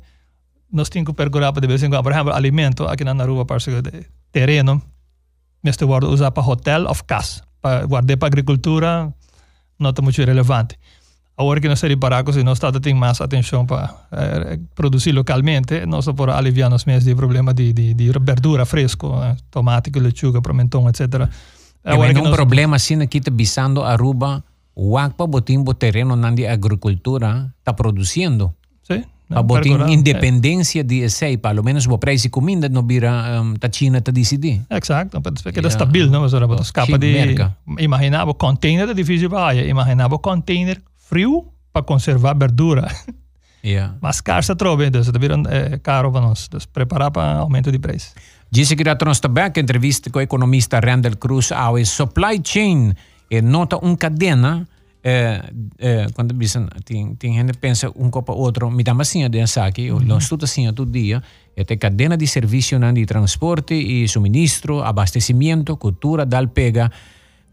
nós 0.71 0.89
temos 0.89 1.07
que 1.07 1.13
percorrer 1.13 1.51
para 1.51 1.61
de 1.61 1.67
vez 1.67 1.81
em 1.83 1.89
quando, 1.89 2.03
por 2.03 2.11
exemplo, 2.11 2.33
alimento 2.33 2.83
aqui 2.85 3.03
na 3.03 3.13
Naruba, 3.13 3.45
parece 3.45 3.71
que 3.71 4.05
terreno, 4.37 4.81
neste 5.63 5.83
guarda 5.85 6.07
usar 6.07 6.31
para 6.31 6.47
hotel 6.47 6.85
ou 6.85 6.95
casa. 7.05 7.41
Para 7.61 7.85
guardar 7.87 8.17
para 8.17 8.27
agricultura, 8.27 9.13
não 9.79 9.89
está 9.89 10.01
muito 10.01 10.23
relevante. 10.23 10.77
Agora 11.35 11.59
que 11.61 11.67
nós 11.67 11.77
estamos 11.77 11.97
parados 11.97 12.35
e 12.37 12.43
nós 12.43 12.57
estamos 12.57 12.79
tendo 12.81 12.97
mais 12.97 13.21
atenção 13.21 13.65
para 13.65 13.93
eh, 14.11 14.59
produzir 14.75 15.11
localmente, 15.11 15.85
nós 15.85 16.05
podemos 16.05 16.35
aliviar 16.35 16.73
os 16.73 16.85
mesmos 16.85 17.05
de 17.05 17.15
problema 17.15 17.53
de, 17.53 17.73
de, 17.73 17.93
de 17.93 18.11
verdura 18.19 18.65
fresco, 18.65 19.13
eh, 19.23 19.35
tomate, 19.51 19.91
lechuga, 19.99 20.41
pimentão, 20.41 20.87
etc. 20.89 21.29
Agora 21.83 22.13
que 22.13 22.19
um 22.19 22.23
nós... 22.23 22.35
problema 22.35 22.75
assim 22.75 23.01
aqui 23.01 23.19
está 23.19 23.31
bisando 23.31 23.83
Aruba, 23.83 24.43
o 24.75 24.97
aqua 24.97 25.27
botimbo 25.27 25.73
terreno 25.73 26.15
na 26.15 26.29
agricultura 26.51 27.53
está 27.59 27.73
produzindo. 27.73 28.53
Pa 29.29 29.43
de 30.83 31.03
essay, 31.03 31.37
pelo 31.37 31.61
menos 31.63 31.85
o 31.85 31.97
preço 31.97 32.23
de 32.23 32.29
comida 32.29 32.69
não 32.69 32.85
vira 32.87 33.41
um, 33.41 33.55
ta 33.55 33.69
China 33.69 33.99
ta 33.99 34.11
decidi. 34.11 34.61
Exato, 34.69 35.21
porque 35.21 35.59
é 35.59 35.69
stabil, 35.69 36.09
não? 36.09 36.21
Mas 36.21 36.33
era 36.33 36.47
de 36.47 37.83
imaginava 37.83 38.33
container 38.33 38.89
é 38.89 38.93
difícil 38.93 39.29
para 39.29 39.53
imaginava 39.55 40.17
container 40.17 40.81
frio 40.95 41.45
para 41.73 41.83
conservar 41.83 42.35
verdura. 42.37 42.87
Yeah. 43.63 43.97
Mas 43.99 44.21
caro 44.21 44.55
trove, 44.55 44.89
dus 44.89 45.05
dat 45.05 45.17
weer 45.17 45.31
eh, 45.31 45.79
caro 45.81 46.11
van 46.11 46.23
ons. 46.23 46.47
Dus 46.47 46.65
preparar 46.65 47.11
para 47.11 47.37
aumento 47.37 47.71
de 47.71 47.79
preço. 47.79 48.13
Disse 48.49 48.75
que 48.75 48.83
nós 49.03 49.19
também 49.19 49.51
entrevista 49.55 50.09
com 50.09 50.19
o 50.19 50.21
economista 50.21 50.79
Randall 50.79 51.17
Cruz 51.17 51.51
ao 51.51 51.83
supply 51.83 52.39
chain 52.43 52.93
e 53.29 53.41
nota 53.41 53.77
um 53.83 53.95
cadena 53.95 54.67
eh, 55.03 55.41
eh, 55.79 56.07
quando 56.13 56.33
dizem 56.33 56.65
tem 56.83 57.15
tem 57.15 57.33
gente 57.33 57.53
pensa 57.57 57.91
um 57.95 58.09
copo 58.09 58.33
outro 58.33 58.69
me 58.71 58.83
dá 58.83 58.93
assim 58.99 59.29
de 59.29 59.39
aqui 59.39 59.91
mm 59.91 59.97
-hmm. 59.97 60.05
nós 60.05 60.27
tudo 60.27 60.45
assim 60.45 60.71
todo 60.73 60.91
dia 60.91 61.21
é 61.55 61.63
tem 61.63 61.77
cadena 61.77 62.17
de 62.17 62.25
serviço 62.27 62.75
de 62.93 63.05
transporte 63.05 63.73
e 63.73 64.07
suministro 64.07 64.81
abastecimento 64.81 65.77
cultura 65.77 66.25
dal 66.25 66.47
pega 66.47 66.91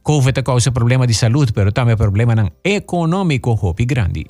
COVID 0.03 0.43
causa 0.43 0.73
problema 0.73 1.07
de 1.07 1.15
saúde 1.15 1.53
pero 1.53 1.71
também 1.71 1.97
problema 1.97 2.51
econômico 2.65 3.51
hopi 3.61 3.85
grande 3.85 4.27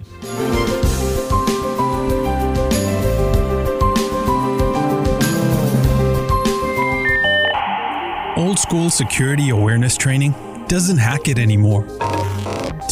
Old 8.36 8.58
school 8.58 8.90
security 8.90 9.50
awareness 9.50 9.96
training 9.96 10.34
doesn't 10.66 10.98
hack 10.98 11.28
it 11.28 11.38
anymore. 11.38 11.84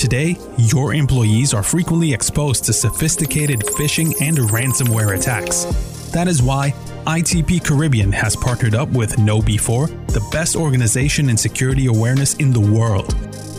Today, 0.03 0.37
your 0.59 0.95
employees 0.95 1.55
are 1.55 1.63
frequently 1.63 2.13
exposed 2.13 2.65
to 2.65 2.73
sophisticated 2.73 3.61
phishing 3.61 4.21
and 4.21 4.37
ransomware 4.37 5.17
attacks. 5.17 5.63
That 6.11 6.27
is 6.27 6.43
why 6.43 6.73
ITP 7.07 7.65
Caribbean 7.65 8.11
has 8.11 8.35
partnered 8.35 8.75
up 8.75 8.89
with 8.89 9.15
KnowBe4, 9.15 10.09
the 10.09 10.29
best 10.33 10.57
organization 10.57 11.31
in 11.31 11.37
security 11.37 11.87
awareness 11.87 12.35
in 12.35 12.53
the 12.53 12.59
world. 12.59 13.15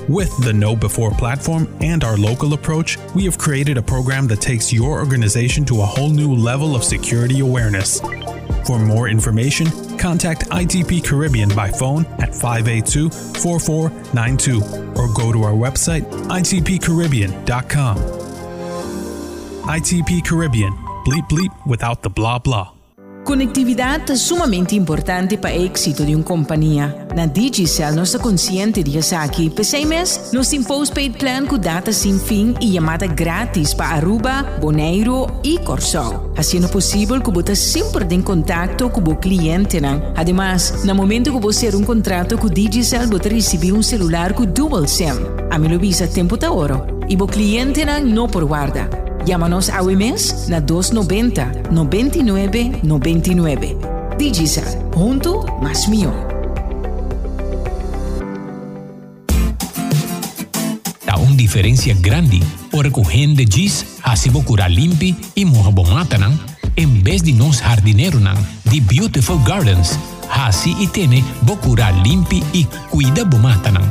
With 0.10 0.38
the 0.44 0.52
Know 0.52 0.76
Before 0.76 1.12
platform 1.12 1.74
and 1.80 2.04
our 2.04 2.18
local 2.18 2.54
approach, 2.54 2.98
we 3.16 3.24
have 3.24 3.38
created 3.38 3.78
a 3.78 3.82
program 3.82 4.28
that 4.28 4.42
takes 4.42 4.74
your 4.74 5.00
organization 5.00 5.64
to 5.64 5.82
a 5.82 5.86
whole 5.86 6.10
new 6.10 6.36
level 6.36 6.76
of 6.76 6.84
security 6.84 7.40
awareness. 7.40 8.02
For 8.68 8.80
more 8.80 9.08
information, 9.08 9.68
contact 10.04 10.50
ITP 10.50 11.02
Caribbean 11.02 11.48
by 11.56 11.72
phone 11.72 12.06
at 12.20 12.36
582 12.36 13.10
4492 13.10 14.58
or 15.00 15.08
go 15.14 15.32
to 15.32 15.44
our 15.44 15.54
website 15.54 16.04
itpcaribbean.com. 16.28 17.98
ITP 19.64 20.26
Caribbean, 20.28 20.74
bleep 21.06 21.30
bleep 21.30 21.66
without 21.66 22.02
the 22.02 22.10
blah 22.10 22.38
blah. 22.38 22.83
Connectività 23.24 24.04
è 24.04 24.16
sumamente 24.16 24.76
importante 24.76 25.38
per 25.38 25.56
l'exito 25.56 26.04
di 26.04 26.14
una 26.14 26.24
compagnia. 26.24 27.06
Na 27.16 27.26
Digicel 27.26 27.96
nós 27.96 28.16
consciente 28.18 28.84
de 28.84 29.00
que 29.32 29.50
per 29.50 29.64
sei 29.64 29.86
meses 29.86 30.32
nós 30.34 30.50
tem 30.50 30.62
postpaid 30.62 31.18
plan 31.18 31.46
com 31.46 31.58
data 31.58 31.94
sem 31.94 32.20
fim 32.20 32.54
e 32.60 32.74
chamada 32.74 33.08
grátis 33.08 33.74
para 33.74 33.96
Aruba, 33.96 34.44
Bonaire 34.60 35.28
e 35.42 35.58
Corsol. 35.60 36.34
Assim 36.36 36.64
é 36.64 36.68
possível 36.68 37.22
que 37.22 37.32
você 37.32 37.56
sempre 37.56 38.14
em 38.14 38.22
contato 38.22 38.90
com 38.90 39.02
o 39.02 39.16
cliente. 39.16 39.80
Ademais, 40.16 40.84
no 40.84 40.94
momento 40.94 41.32
que 41.32 41.40
você 41.40 41.74
um 41.74 41.84
contrato 41.84 42.38
com 42.38 42.50
Digicel, 42.50 43.08
você 43.08 43.30
recebe 43.30 43.72
um 43.72 43.82
celular 43.82 44.34
com 44.34 44.46
dual 44.46 44.86
SIM. 44.86 45.14
A 45.50 45.58
me 45.58 45.70
lo 45.70 45.80
visa 45.80 46.08
tempo 46.08 46.36
da 46.36 46.52
ouro. 46.52 46.86
E 47.08 47.16
o 47.16 47.28
cliente 47.28 47.86
não 47.86 48.28
por 48.28 48.44
guarda. 48.44 49.03
Llámanos 49.26 49.70
a 49.70 49.82
WMS 49.82 50.50
na 50.50 50.60
290 50.60 51.72
99 51.72 52.80
99. 52.84 53.78
Digicel, 54.18 54.92
junto 54.94 55.46
más 55.62 55.88
mío. 55.88 56.12
Há 61.08 61.18
uma 61.18 61.36
diferença 61.38 61.94
grande. 61.94 62.44
Ora 62.74 62.92
que 62.92 63.00
o 63.00 63.04
rende 63.04 63.46
diz, 63.46 63.86
assim 64.04 64.30
vou 64.30 64.44
curar 64.44 64.70
limpe 64.70 65.16
e 65.36 65.46
morra 65.46 65.72
bomata, 65.72 66.18
não? 66.18 66.38
Em 66.76 67.02
vez 67.02 67.22
de 67.22 67.32
nós 67.32 67.60
jardineiro, 67.60 68.20
não? 68.20 68.36
De 68.66 68.82
Beautiful 68.82 69.40
Gardens. 69.40 69.98
Assim 70.30 70.76
e 70.82 70.88
tene, 70.88 71.24
vou 71.44 71.56
curar 71.56 71.94
limpe 72.04 72.44
e 72.54 72.66
cuida 72.90 73.24
bomata, 73.24 73.72
não? 73.72 73.84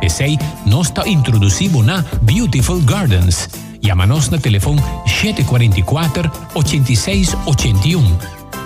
Esse 0.00 0.22
aí, 0.22 0.38
nós 0.64 0.88
está 0.88 1.06
introduzindo 1.06 1.82
na 1.82 2.02
Beautiful 2.22 2.80
Gardens 2.80 3.48
e 3.82 3.90
a 3.90 3.94
nos 3.94 4.30
no 4.30 4.38
telefone 4.38 4.80
744 5.06 6.30
8681 6.54 8.18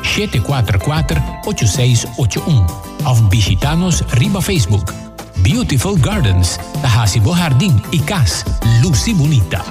744 0.02 1.22
8681 1.46 2.66
of 3.04 3.20
visitanos 3.30 4.04
riba 4.12 4.40
Facebook. 4.40 4.92
Beautiful 5.42 5.98
Gardens, 6.00 6.60
Tajasibo 6.82 7.32
Jardín 7.32 7.80
y 7.92 8.00
Cas, 8.00 8.44
Lucy 8.82 9.12
Bonita. 9.14 9.64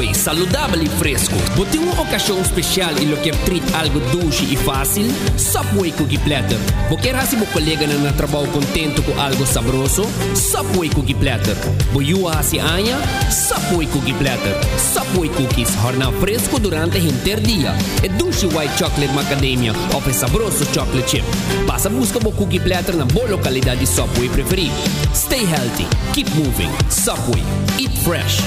Subway 0.00 0.14
saudável 0.14 0.82
e 0.82 0.88
fresco. 0.88 1.34
Você 1.56 1.72
tem 1.72 1.80
uma 1.80 2.00
ocasião 2.00 2.40
especial 2.40 2.90
e 2.92 3.14
quer 3.16 3.36
treat 3.44 3.62
algo 3.74 4.00
doce 4.00 4.44
e 4.44 4.56
fácil? 4.56 5.04
Subway 5.36 5.92
Cookie 5.92 6.16
Platter. 6.16 6.56
Você 6.88 7.02
quer 7.02 7.14
receber 7.14 7.46
colega 7.46 7.86
na 7.86 8.10
trabalho 8.12 8.48
contente 8.48 9.02
com 9.02 9.20
algo 9.20 9.46
saboroso? 9.46 10.04
Subway 10.34 10.88
Cookie 10.88 11.12
Platter. 11.12 11.54
Você 11.92 12.14
hasi 12.26 12.58
anha? 12.58 12.96
Subway 13.30 13.86
Cookie 13.88 14.14
Platter. 14.14 14.54
Subway 14.78 15.28
Cookies 15.28 15.68
horna 15.84 16.10
fresco 16.12 16.58
durante 16.58 16.96
o 16.96 17.06
inteiro 17.06 17.42
dia. 17.42 17.74
É 18.02 18.08
doce 18.08 18.46
white 18.46 18.78
chocolate 18.78 19.12
macadamia 19.12 19.74
ou 19.92 20.02
é 20.08 20.12
saboroso 20.14 20.64
chocolate 20.72 21.10
chip. 21.10 21.24
Passa 21.66 21.90
busca 21.90 22.18
o 22.18 22.32
cookie 22.32 22.58
platter 22.58 22.96
na 22.96 23.04
boa 23.04 23.28
localidade 23.28 23.80
de 23.80 23.86
Subway 23.86 24.30
preferido. 24.30 24.74
Stay 25.14 25.44
healthy. 25.44 25.86
Keep 26.14 26.30
moving. 26.36 26.70
Subway. 26.88 27.42
Eat 27.78 27.92
fresh. 27.98 28.40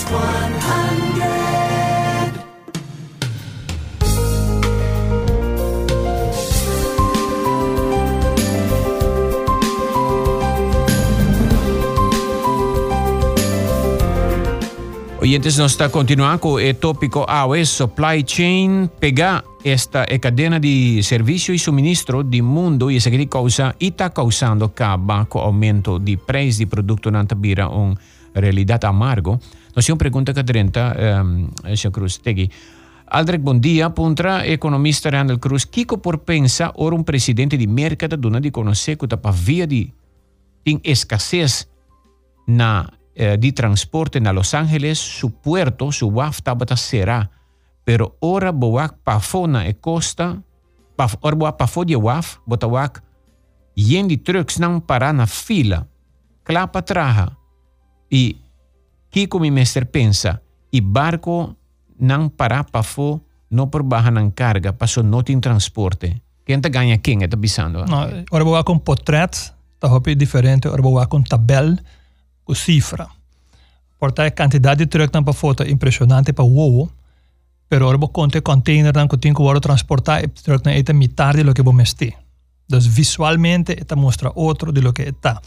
It's 0.00 0.08
100. 0.08 0.50
Oyentes, 15.20 15.58
nos 15.58 15.72
está 15.72 15.90
continuando 15.90 16.40
con 16.40 16.62
el 16.62 16.76
tópico 16.76 17.28
AOS 17.28 17.68
Supply 17.68 18.24
Chain, 18.24 18.90
pegar 18.98 19.44
esta 19.62 20.06
cadena 20.18 20.58
de 20.58 21.02
servicio 21.02 21.52
y 21.52 21.58
suministro 21.58 22.24
del 22.24 22.42
mundo 22.42 22.90
y 22.90 22.96
esa 22.96 23.10
que 23.10 23.28
causa 23.28 23.76
y 23.78 23.88
está 23.88 24.08
causando 24.08 24.72
caba 24.72 25.26
con 25.26 25.42
aumento 25.42 25.98
de 25.98 26.16
precio 26.16 26.64
de 26.64 26.70
producto 26.70 27.10
en 27.10 27.26
tabira 27.26 27.68
un 27.68 27.98
realidade 28.34 28.86
amargo. 28.86 29.38
Uma 29.76 29.96
pergunta 29.96 30.34
que 30.34 30.44
trenta, 30.44 30.96
um. 31.24 31.48
Cruz 31.92 32.18
Tegui. 32.18 32.50
Aldrich, 33.06 33.42
bom 33.42 33.58
dia. 33.58 33.90
Puntra 33.90 34.46
economista 34.46 35.10
Randall 35.10 35.38
Cruz, 35.38 35.64
Kiko 35.64 35.98
por 35.98 36.18
pensa 36.18 36.72
ora 36.76 36.94
um 36.94 37.02
presidente 37.02 37.56
de 37.56 37.66
mercado 37.66 38.16
dona 38.16 38.40
de 38.40 38.50
conhecer 38.50 38.96
que 38.96 39.06
para 39.06 39.32
via 39.32 39.66
de 39.66 39.92
tem 40.64 40.80
escassez 40.84 41.68
na 42.46 42.86
eh, 43.14 43.36
de 43.36 43.52
transporte 43.52 44.20
na 44.20 44.32
Los 44.32 44.54
Angeles, 44.54 44.98
su 44.98 45.30
puerto, 45.30 45.92
su 45.92 46.08
WAF 46.08 46.40
tabata 46.42 46.76
será, 46.76 47.30
pero 47.84 48.16
ora 48.20 48.52
boak 48.52 48.98
pa 49.04 49.20
fona 49.20 49.66
e 49.66 49.74
costa, 49.74 50.42
pa, 50.96 51.10
ora 51.20 51.36
boak 51.36 51.56
pa 51.58 51.66
fo 51.66 51.84
de 51.84 51.96
WAF, 51.96 52.38
bota 52.46 52.66
wak 52.66 53.02
yen 53.76 54.08
de 54.08 54.16
trucks 54.16 54.58
não 54.58 54.80
parar 54.80 55.12
na 55.12 55.26
fila, 55.26 55.88
clapa 56.44 56.82
traha, 56.82 57.36
e 58.10 58.36
Kiko 59.10 59.38
mi 59.40 59.50
mestre 59.50 59.84
pensa, 59.84 60.40
e 60.72 60.80
barco 60.80 61.56
não 61.98 62.28
para 62.28 62.64
para 62.64 62.82
fo, 62.82 63.20
não 63.50 63.68
por 63.68 63.82
barra 63.82 64.10
não 64.10 64.30
carga, 64.30 64.72
passou 64.72 65.02
não 65.02 65.22
tem 65.22 65.40
transporte. 65.40 66.22
Quem 66.46 66.60
tá 66.60 66.68
ganha 66.68 66.98
quem? 66.98 67.22
Está 67.22 67.36
pensando? 67.36 67.84
Não, 67.84 68.24
ora 68.30 68.44
vou 68.44 68.64
com 68.64 68.78
portrait, 68.78 69.52
tá 69.78 69.88
hopi 69.88 70.14
diferente, 70.14 70.68
ora 70.68 70.82
vou 70.82 71.04
com 71.08 71.22
tabel, 71.22 71.76
com 72.44 72.54
cifra. 72.54 73.08
Porta 73.98 74.24
a 74.24 74.30
quantidade 74.30 74.84
de 74.84 74.86
truck 74.86 75.10
para 75.10 75.32
foto 75.32 75.62
impressionante 75.64 76.32
para 76.32 76.44
o 76.44 76.88
pero 77.68 77.86
ora 77.86 77.98
vou 77.98 78.08
contar 78.08 78.40
container 78.42 78.92
não 78.94 79.06
que 79.06 79.16
tem 79.18 79.34
que 79.34 79.60
transportar, 79.60 80.28
truck 80.42 80.64
não 80.64 80.72
é 80.72 80.92
metade 80.92 81.42
do 81.42 81.52
que 81.52 81.62
vou 81.62 81.72
mesti. 81.72 82.14
Dus 82.70 82.86
visualmente, 82.86 83.72
está 83.72 83.96
mostra 83.96 84.30
outro 84.34 84.72
de 84.72 84.80
lo 84.80 84.92
que 84.92 85.02
está. 85.02 85.40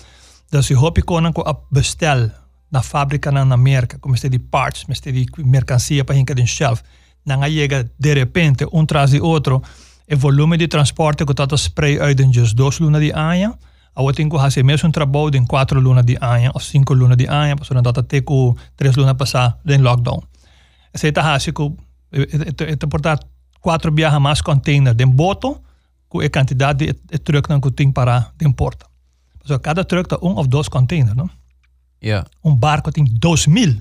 Dus 0.51 0.67
je 0.67 0.75
hopi 0.75 1.01
konan 1.01 1.33
ko 1.33 1.65
bestel 1.69 2.31
na 2.73 2.81
fábrica 2.81 3.31
na 3.31 3.41
América, 3.53 3.99
como 3.99 4.15
este 4.15 4.29
de 4.29 4.39
parts, 4.39 4.85
este 4.89 5.11
de 5.11 5.27
mercancia 5.45 6.03
para 6.03 6.17
hincar 6.17 6.39
em 6.39 6.47
shelf, 6.47 6.81
não 7.23 7.43
chega 7.43 7.91
de 7.99 8.13
repente 8.15 8.65
um 8.73 8.83
traz 8.83 9.11
de 9.11 9.21
outro, 9.21 9.61
o 10.11 10.17
volume 10.17 10.57
de 10.57 10.67
transporte 10.67 11.23
que 11.23 11.31
está 11.31 11.55
spray 11.55 11.99
uit 11.99 12.19
in 12.23 12.33
just 12.33 12.55
duas 12.55 12.79
lunas 12.79 12.99
de 12.99 13.11
ano, 13.11 13.55
a 13.95 14.01
outra 14.01 14.27
que 14.27 14.37
fazer 14.37 14.63
mesmo 14.63 14.89
um 14.89 14.91
trabalho 14.91 15.35
em 15.35 15.45
quatro 15.45 15.79
lunas 15.79 16.03
de 16.03 16.17
ano 16.19 16.51
ou 16.55 16.59
cinco 16.59 16.95
lunas 16.95 17.15
de 17.15 17.27
ano, 17.27 17.57
para 17.57 17.79
não 17.79 17.91
até 17.95 18.21
com 18.21 18.55
três 18.75 18.95
lunas 18.95 19.15
passar 19.15 19.59
em 19.67 19.77
lockdown. 19.77 20.23
Essa 20.91 21.07
está 21.07 21.21
fazendo 21.21 21.77
que 22.11 22.63
é 22.63 23.17
quatro 23.61 23.91
viagens 23.91 24.19
mais 24.19 24.41
container 24.41 24.95
de 24.95 25.05
boto 25.05 25.61
com 26.09 26.21
a 26.21 26.29
quantidade 26.29 26.87
de 26.87 27.19
truck 27.19 27.47
que 27.61 27.71
tem 27.71 27.91
para 27.91 28.31
de 28.35 28.47
importa. 28.47 28.87
So, 29.45 29.59
cada 29.59 29.83
truck 29.85 30.09
tem 30.09 30.17
um 30.23 30.35
ou 30.35 30.47
dois 30.47 30.67
containers, 30.67 31.15
não? 31.15 31.29
Ja. 32.03 32.25
Um 32.43 32.55
barco 32.55 32.91
tem 32.91 33.05
2 33.05 33.47
mil. 33.47 33.77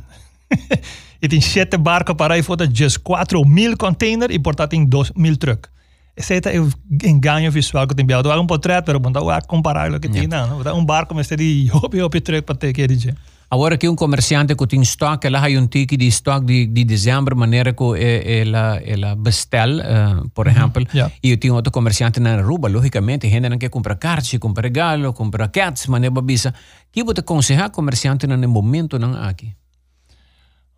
e 1.20 1.28
tem 1.28 1.40
sete 1.40 1.76
barcos 1.76 2.14
para 2.14 2.34
aí 2.34 2.42
fora, 2.42 2.68
just 2.72 2.98
4 2.98 3.44
mil 3.44 3.76
containers 3.76 4.34
e 4.34 4.38
portanto 4.38 4.70
tem 4.70 4.84
2 4.84 5.12
mil 5.16 5.36
truck. 5.36 5.68
Esse 6.16 6.34
é 6.34 6.60
o 6.60 6.70
engano 7.04 7.50
visual 7.50 7.86
que 7.86 7.94
tem 7.94 8.04
enviado. 8.04 8.30
Há 8.30 8.38
um 8.38 8.46
portrait, 8.46 8.84
mas 8.86 9.12
não 9.12 9.12
dá 9.12 9.40
comparar 9.40 9.90
o 9.90 9.98
que 9.98 10.08
tem, 10.08 10.28
não. 10.28 10.60
Um 10.76 10.84
barco, 10.84 11.14
mas 11.14 11.26
tem 11.26 11.38
de 11.38 11.70
hopi 11.72 12.00
hopi 12.02 12.20
truck 12.20 12.42
para 12.42 12.54
ter 12.54 12.72
que 12.72 12.86
dizer. 12.86 13.16
Agora 13.52 13.76
que 13.76 13.86
um 13.86 13.94
comerciante 13.94 14.54
que 14.54 14.66
tem 14.66 14.80
estoque, 14.80 15.26
ela 15.26 15.42
tem 15.42 15.58
um 15.58 15.66
ticket 15.66 15.98
de 16.00 16.06
estoque 16.06 16.46
de, 16.46 16.66
de 16.68 16.84
dezembro, 16.84 17.36
maneira 17.36 17.74
que 17.74 17.84
ela, 17.84 18.80
ela 18.82 19.14
bestel, 19.14 19.76
uh, 19.76 20.26
por 20.30 20.46
exemplo, 20.46 20.86
yeah. 20.94 21.12
e 21.22 21.32
eu 21.32 21.36
tenho 21.36 21.54
outro 21.54 21.70
comerciante 21.70 22.18
na 22.18 22.40
rua, 22.40 22.70
logicamente, 22.70 23.28
gente 23.28 23.50
não 23.50 23.58
quer 23.58 23.68
comprar 23.68 23.96
cartas, 23.96 24.38
comprar 24.40 24.62
regalo, 24.62 25.12
comprar 25.12 25.48
cats, 25.48 25.86
maneira 25.86 26.14
babisa. 26.14 26.54
Que 26.90 27.04
você 27.04 27.20
aconselhar 27.20 27.68
comerciante 27.68 28.26
no 28.26 28.48
momento 28.48 28.98
não 28.98 29.22
aqui? 29.22 29.54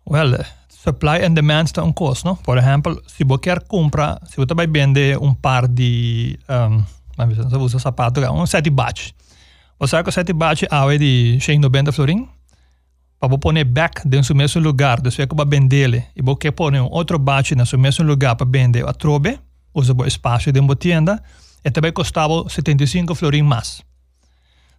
Well, 0.05 0.43
supply 0.67 1.23
and 1.23 1.33
demand 1.33 1.63
está 1.63 1.81
um 1.81 1.93
custo, 1.93 2.27
não? 2.27 2.35
Por 2.35 2.57
exemplo, 2.57 3.01
se 3.07 3.23
você 3.23 3.39
quer 3.39 3.61
comprar, 3.61 4.19
se 4.27 4.35
você 4.35 4.53
vai 4.53 4.67
vender 4.67 5.17
um 5.17 5.33
par 5.33 5.65
de, 5.65 6.37
um, 6.49 6.83
você 7.25 7.55
usa 7.55 7.79
sapato, 7.79 8.19
um 8.19 8.45
sete 8.45 8.69
batch. 8.69 9.11
Você 9.79 9.91
sabe 9.91 10.03
que 10.03 10.09
o 10.09 10.11
sete 10.11 10.33
batch 10.33 10.63
é 10.63 10.97
de 10.97 11.37
190 11.39 11.93
florim? 11.93 12.27
Para 13.19 13.29
você 13.29 13.37
pôr 13.37 13.65
back 13.65 14.07
dentro 14.07 14.33
do 14.33 14.37
mesmo 14.37 14.61
lugar, 14.61 14.97
depois 14.97 15.15
que 15.15 15.35
você 15.35 15.45
vender 15.49 16.05
e 16.15 16.21
você 16.21 16.51
pôr 16.51 16.73
um 16.73 16.85
outro 16.85 17.17
batch 17.17 17.51
no 17.51 17.79
mesmo 17.79 18.05
lugar 18.05 18.35
para 18.35 18.47
vender 18.49 18.87
a 18.87 18.93
trobe, 18.93 19.39
usa 19.73 19.93
o 19.93 20.05
espaço 20.05 20.51
dentro 20.51 20.69
da 20.69 20.75
tienda, 20.75 21.23
e 21.63 21.71
também 21.71 21.91
custava 21.91 22.47
75 22.47 23.15
florim 23.15 23.41
mais. 23.41 23.81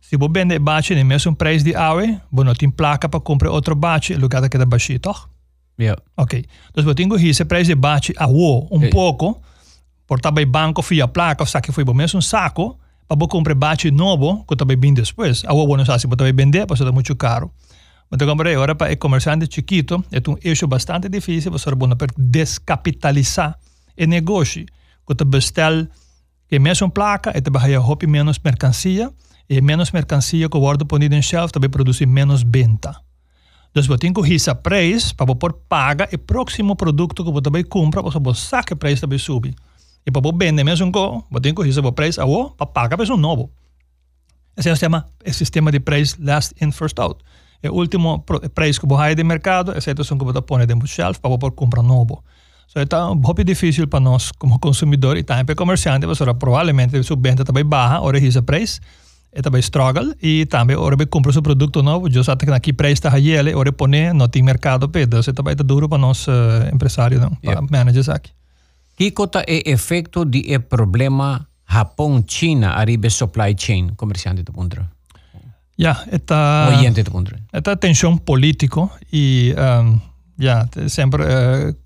Se 0.00 0.16
você 0.16 0.32
vende 0.32 0.58
batch 0.58 0.90
no 0.90 1.04
mesmo 1.04 1.34
preço 1.34 1.64
de 1.64 1.74
AUE, 1.74 2.20
você 2.30 2.44
não 2.44 2.54
tem 2.54 2.70
placa 2.70 3.08
para 3.08 3.18
comprar 3.18 3.50
outro 3.50 3.74
batch, 3.74 4.10
o 4.10 4.18
lugar 4.18 4.48
que 4.48 4.56
é 4.56 4.64
baixo, 4.64 4.96
toch? 5.00 5.26
Yeah. 5.78 6.00
Ok. 6.16 6.44
Então, 6.70 6.84
você 6.84 6.94
tem 6.94 7.08
que 7.08 7.28
esse 7.28 7.44
preço 7.44 7.66
de 7.66 7.74
batch 7.74 8.10
a 8.16 8.26
um 8.70 8.76
okay. 8.76 8.90
pouco, 8.90 9.42
por 10.06 10.20
também 10.20 10.46
banco 10.46 10.80
a 11.02 11.08
placa, 11.08 11.42
ou 11.42 11.60
que 11.60 11.72
foi 11.72 11.84
o 11.84 11.92
mesmo 11.92 12.22
saco, 12.22 12.78
para 13.08 13.16
você 13.16 13.28
comprar 13.28 13.54
batch 13.54 13.86
novo, 13.86 14.44
que 14.48 14.54
também 14.54 14.76
vem 14.76 14.94
depois. 14.94 15.44
A 15.44 15.52
O 15.52 15.76
não 15.76 15.84
sabe 15.84 16.00
se 16.00 16.06
você 16.06 16.16
vai 16.16 16.32
vender, 16.32 16.66
porque 16.66 16.82
é 16.82 16.90
muito 16.92 17.14
caro. 17.16 17.50
Mas 18.10 18.22
agora, 18.22 18.52
agora 18.52 18.74
para 18.74 18.92
o 18.92 18.96
comerciante 18.96 19.48
chiquito, 19.52 20.04
é 20.12 20.18
um 20.30 20.36
eixo 20.44 20.66
bastante 20.66 21.08
difícil, 21.08 21.50
você 21.50 21.74
bom 21.74 21.88
para 21.96 22.08
descapitalizar 22.16 23.58
o 23.98 24.06
negócio. 24.06 24.64
Você 25.06 25.24
bestel 25.24 25.88
que 26.48 26.58
mesmo 26.58 26.90
placa, 26.90 27.32
também 27.32 27.60
vai 27.60 28.06
menos 28.06 28.38
mercancia, 28.38 29.12
e 29.48 29.60
menos 29.60 29.90
mercancia 29.90 30.48
que 30.48 30.58
você 30.58 30.84
põe 30.84 31.06
em 31.06 31.22
shelf, 31.22 31.52
também 31.52 31.68
produz 31.68 32.00
menos 32.02 32.42
venda. 32.42 32.96
Então, 33.70 33.82
você 33.82 33.98
tem 33.98 34.12
que 34.12 34.34
esse 34.34 34.54
preço 34.54 35.14
para 35.14 35.26
você 35.26 35.54
pagar 35.68 36.08
o 36.12 36.18
próximo 36.18 36.76
produto 36.76 37.24
que 37.24 37.30
você 37.30 37.50
vai 37.50 37.64
comprar, 37.64 38.02
você 38.02 38.20
vai 38.20 38.34
sacar 38.34 38.74
o 38.74 38.76
preço 38.76 39.00
também 39.02 39.18
subir. 39.18 39.54
E 40.06 40.10
para 40.12 40.22
você 40.22 40.36
vender 40.38 40.62
mesmo, 40.62 40.92
você 40.92 41.40
tem 41.40 41.52
que 41.52 41.62
esse 41.62 41.92
preço 41.92 42.20
para 42.56 42.66
pagar 42.66 43.00
o 43.00 43.16
novo. 43.16 43.50
Esse 44.56 44.68
é 44.68 44.72
o 44.72 44.76
sistema, 44.76 45.06
o 45.26 45.32
sistema 45.32 45.72
de 45.72 45.80
preço 45.80 46.16
last 46.20 46.54
in, 46.64 46.70
first 46.70 46.98
out 47.00 47.22
o 47.64 47.72
último 47.74 48.24
preço 48.54 48.80
que 48.80 48.86
você 48.86 49.14
de 49.14 49.24
mercado, 49.24 49.72
é 49.72 49.78
a 49.78 49.80
situação 49.80 50.18
que 50.18 50.24
você 50.24 50.40
põe 50.40 50.66
dentro 50.66 50.80
do 50.80 50.86
shelf 50.86 51.18
para 51.18 51.30
você 51.30 51.50
comprar 51.50 51.82
novo. 51.82 52.22
So, 52.66 52.80
é 52.80 53.04
um 53.04 53.20
pouco 53.20 53.44
difícil 53.44 53.86
para 53.86 54.00
nós 54.00 54.32
como 54.32 54.58
consumidor 54.58 55.16
e 55.16 55.22
também 55.22 55.44
para 55.44 55.54
comerciante, 55.54 56.04
você 56.06 56.24
provavelmente 56.34 57.00
sua 57.02 57.16
venda 57.16 57.44
também 57.44 57.64
baixa, 57.64 58.00
ora 58.00 58.18
esse 58.18 58.42
preço, 58.42 58.80
e 59.34 59.40
também 59.40 59.60
struggle, 59.60 60.14
e 60.20 60.46
também 60.46 60.76
você 60.76 61.06
compra 61.06 61.32
seu 61.32 61.42
produto 61.42 61.82
novo, 61.82 62.10
já 62.10 62.24
sabe 62.24 62.44
que 62.44 62.52
aqui 62.52 62.72
preço 62.72 62.94
está 62.94 63.18
ele, 63.18 63.54
ora 63.54 63.72
põe, 63.72 64.12
não 64.12 64.28
tem 64.28 64.42
mercado, 64.42 64.90
então 64.94 65.22
também 65.34 65.52
é 65.52 65.62
duro 65.62 65.88
para 65.88 65.98
nós 65.98 66.26
uh, 66.26 66.32
empresários, 66.72 67.20
não, 67.20 67.30
para 67.30 67.60
yep. 67.60 67.70
managers 67.70 68.08
aqui. 68.08 68.30
Que 68.96 69.08
é 69.08 69.68
o 69.68 69.70
efeito 69.70 70.24
do 70.24 70.60
problema 70.68 71.46
Japão-China 71.68 72.70
arriba 72.70 73.10
supply 73.10 73.54
chain, 73.58 73.90
comerciante 73.96 74.42
do 74.42 74.52
mundo? 74.52 74.95
Ja, 75.78 76.04
esta, 76.10 76.68
Oyente 76.68 77.04
te 77.04 77.10
pondré. 77.10 77.42
esta 77.52 77.76
tensión 77.76 78.18
político 78.18 78.90
y 79.12 79.52
um, 79.52 80.00
ja, 80.38 80.68
sempre 80.86 81.24
uh, 81.24 81.76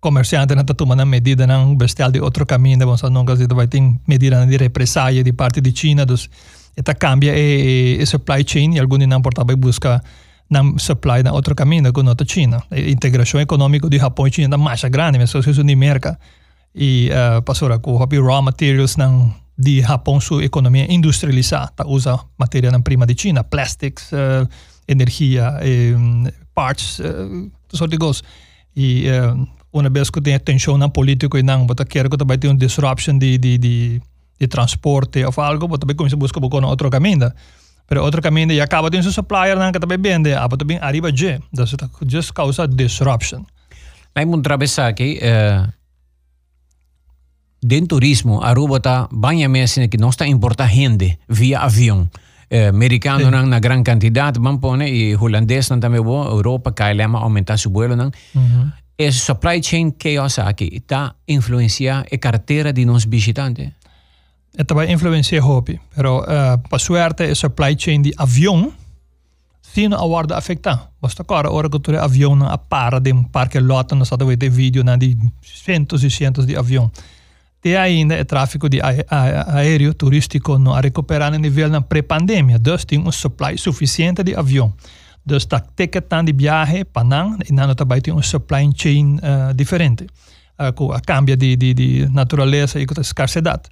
comerciante 0.00 0.54
na 0.54 0.64
tomando 0.64 1.06
medida 1.06 1.46
não 1.46 1.76
bestial 1.76 2.12
de 2.12 2.20
outro 2.20 2.44
caminho, 2.44 2.78
vamos 2.78 3.02
nunca 3.10 3.34
se 3.36 3.46
vai 3.46 3.68
ter 3.68 3.80
medida 4.06 4.46
de 4.46 4.58
represália 4.58 5.24
de 5.24 5.32
parte 5.32 5.60
de 5.62 5.72
China, 5.72 6.04
dus 6.04 6.30
esta 6.76 6.94
cambia 6.94 7.32
e, 7.36 7.96
e 8.00 8.06
supply 8.06 8.44
chain 8.46 8.74
e 8.74 8.78
alguns 8.78 9.06
não 9.06 9.22
portava 9.22 9.56
busca 9.56 10.02
na 10.50 10.62
supply 10.78 11.22
na 11.22 11.32
outro 11.32 11.54
caminho 11.54 11.92
com 11.92 12.04
outra 12.06 12.26
China. 12.28 12.62
A 12.70 12.78
integração 12.78 13.40
econômica 13.40 13.88
de 13.88 13.96
Japão 13.96 14.26
e 14.26 14.32
China 14.32 14.56
é 14.56 14.58
mais 14.58 14.84
grande, 14.84 15.18
mas 15.18 15.34
isso 15.34 15.60
é 15.60 15.64
de 15.64 15.74
merca 15.74 16.18
e 16.74 17.08
uh, 17.10 17.40
passou 17.42 17.80
com 17.80 17.96
raw 17.96 18.42
materials 18.42 18.98
não 18.98 19.34
de 19.58 19.80
Japão 19.80 20.20
sua 20.20 20.44
economia 20.44 20.86
industrializada, 20.92 21.86
usa 21.86 22.18
matéria-prima 22.38 23.06
de 23.06 23.14
China, 23.20 23.42
plastics, 23.44 24.12
uh, 24.12 24.48
energia, 24.86 25.54
um, 25.96 26.24
parts, 26.54 27.00
tudo 27.68 27.88
de 27.88 27.98
coisas. 27.98 28.22
E 28.76 29.06
uma 29.72 29.88
vez 29.90 30.10
que 30.10 30.20
tem 30.20 30.38
tensão 30.38 30.78
na 30.78 30.88
política 30.88 31.38
e 31.38 31.42
não, 31.42 31.66
você 31.66 31.84
quer 31.84 32.08
que 32.08 32.16
também 32.16 32.38
tenha 32.38 32.52
uma 32.52 32.58
disruption 32.58 33.18
de, 33.18 33.38
de, 33.38 33.58
de, 33.58 34.02
de 34.38 34.46
transporte 34.46 35.24
ou 35.24 35.32
algo, 35.42 35.68
você 35.68 35.80
também 35.80 35.96
começa 35.96 36.16
a 36.16 36.18
buscar 36.18 36.40
um 36.40 36.66
outro 36.66 36.90
caminho. 36.90 37.32
Pero 37.86 38.02
outro 38.02 38.20
caminho 38.20 38.52
e 38.52 38.60
acaba 38.60 38.90
tendo 38.90 39.08
um 39.08 39.12
supplier 39.12 39.56
que 39.72 39.78
também 39.78 39.98
vende, 39.98 40.34
ah, 40.34 40.48
também 40.48 40.78
arriba 40.80 41.14
já, 41.14 41.38
isso 41.52 41.76
just 42.06 42.32
causa 42.32 42.66
disruption. 42.66 43.44
Mas 44.14 44.26
um 44.26 44.42
travessa 44.42 44.88
aqui, 44.88 45.20
uh, 45.22 45.72
den 47.68 47.86
turismo, 47.86 48.42
Aruba 48.42 48.76
está 48.76 49.08
banha 49.10 49.48
mesmo 49.48 49.88
que 49.88 49.98
não 49.98 50.10
está 50.10 50.26
importar 50.26 50.68
gente 50.68 51.18
via 51.28 51.60
avião. 51.60 52.08
Eh, 52.48 52.68
americano 52.68 53.24
sí. 53.24 53.48
na 53.48 53.58
gran 53.58 53.82
cantidad, 53.82 54.32
van 54.38 54.58
pone, 54.58 54.88
e 54.88 55.16
holandês 55.16 55.68
não 55.68 55.80
também 55.80 56.00
bom, 56.00 56.24
Europa 56.24 56.72
KLM 56.72 57.16
aumentar 57.16 57.58
seu 57.58 57.72
vuelo 57.72 57.96
não. 57.96 58.12
Uhum. 58.34 58.70
Esse 58.96 59.18
supply 59.18 59.60
chain 59.60 59.92
chaos 59.98 60.38
aqui 60.38 60.70
está 60.72 61.16
influenciar 61.26 62.06
a 62.10 62.18
carteira 62.18 62.72
de 62.72 62.84
nos 62.84 63.04
visitantes. 63.04 63.72
Esta 64.56 64.74
vai 64.74 64.92
influenciar 64.92 65.42
hobby, 65.42 65.80
pero 65.94 66.20
uh, 66.20 66.56
para 66.68 66.78
suerte 66.78 67.24
a 67.24 67.34
supply 67.34 67.76
chain 67.76 68.02
de 68.02 68.14
avião 68.16 68.72
sim 69.60 69.92
a 69.92 70.06
guarda 70.06 70.36
afetar. 70.38 70.92
Basta 71.02 71.22
agora, 71.22 71.50
hora 71.50 71.68
que 71.68 71.80
tu 71.80 71.90
avião 71.98 72.40
a 72.44 72.56
para 72.56 73.00
de 73.00 73.12
um 73.12 73.24
parque 73.24 73.58
lota, 73.58 73.96
nós 73.96 74.06
estamos 74.06 74.32
a 74.32 74.36
ver 74.36 74.50
vídeo 74.50 74.84
de 74.98 75.16
centos 75.42 76.04
e 76.04 76.10
centos 76.10 76.46
de 76.46 76.56
avião. 76.56 76.90
E 77.66 77.74
ainda 77.74 78.20
o 78.20 78.24
tráfego 78.24 78.68
de 78.68 78.80
aéreo 78.80 79.92
turístico 79.92 80.56
não 80.56 80.72
a 80.72 80.80
recuperar 80.80 81.32
no 81.32 81.38
nível 81.38 81.68
na 81.68 81.80
pré-pandemia. 81.80 82.60
Dus 82.60 82.84
tem 82.84 83.00
um 83.00 83.10
supply 83.10 83.58
suficiente 83.58 84.22
de 84.22 84.36
avião. 84.36 84.72
Dus 85.26 85.42
está 85.42 85.58
ticketando 85.58 86.30
de 86.30 86.38
viagem 86.38 86.84
e 86.84 87.52
não 87.52 87.74
também 87.74 88.00
tem 88.00 88.14
um 88.14 88.22
supply 88.22 88.70
chain 88.72 89.16
uh, 89.16 89.52
diferente. 89.52 90.06
Uh, 90.56 90.72
com 90.72 90.92
a 90.92 91.00
cambia 91.00 91.36
de, 91.36 91.56
de, 91.56 91.74
de 91.74 92.08
natureza 92.12 92.78
e 92.78 92.86
com 92.86 92.94
a 92.96 93.02
escassidade. 93.02 93.64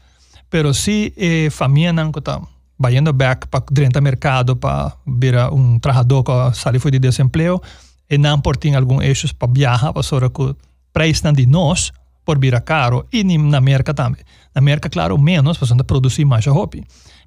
Pero 0.50 0.74
se 0.74 1.14
a 1.16 1.50
família 1.52 1.92
não 1.92 2.11
está 2.11 2.42
indo 2.90 3.12
back 3.12 3.46
para 3.46 3.64
dentro 3.70 4.00
do 4.00 4.02
mercado 4.02 4.57
para 4.57 4.92
ver 5.07 5.37
um 5.52 5.78
trabalhador 5.78 6.24
que 6.24 6.33
sai 6.59 6.72
de 6.72 6.98
desemprego 6.98 7.62
e 8.11 8.18
não 8.18 8.40
por 8.40 8.57
ter 8.57 8.74
algum 8.74 9.00
eixos 9.00 9.30
para 9.33 9.52
viajar, 9.52 9.92
para 9.92 10.02
o 10.26 10.57
preço 10.92 11.33
de 11.33 11.46
nós 11.46 11.92
por 12.25 12.39
vir 12.39 12.55
a 12.55 12.61
caro 12.61 13.07
e 13.13 13.23
na 13.25 13.59
América 13.59 13.93
também. 13.93 14.23
Na 14.55 14.61
América, 14.61 14.89
claro, 14.89 15.19
menos, 15.19 15.59
porque 15.59 15.75
não 15.75 15.85
produzir 15.85 16.25
mais 16.25 16.47
roupa. 16.47 16.79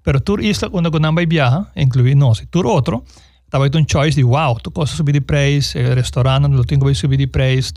Pero 0.04 0.20
tur 0.22 0.42
isla, 0.42 0.70
quando 0.70 0.90
não 1.00 1.14
vai 1.14 1.26
viajar, 1.26 1.72
inclui 1.76 2.16
nós, 2.16 2.44
tur 2.50 2.66
outro, 2.66 3.04
talvez 3.50 3.74
um 3.76 3.86
choice 3.88 4.16
de, 4.16 4.24
wow, 4.24 4.60
tu 4.60 4.72
costa 4.72 4.96
subir 4.96 5.14
de 5.14 5.22
preço, 5.22 5.78
restaurante, 5.78 6.48
não 6.48 6.64
tem 6.64 6.80
que 6.80 6.94
subir 6.96 7.18
de 7.18 7.28
preço, 7.28 7.74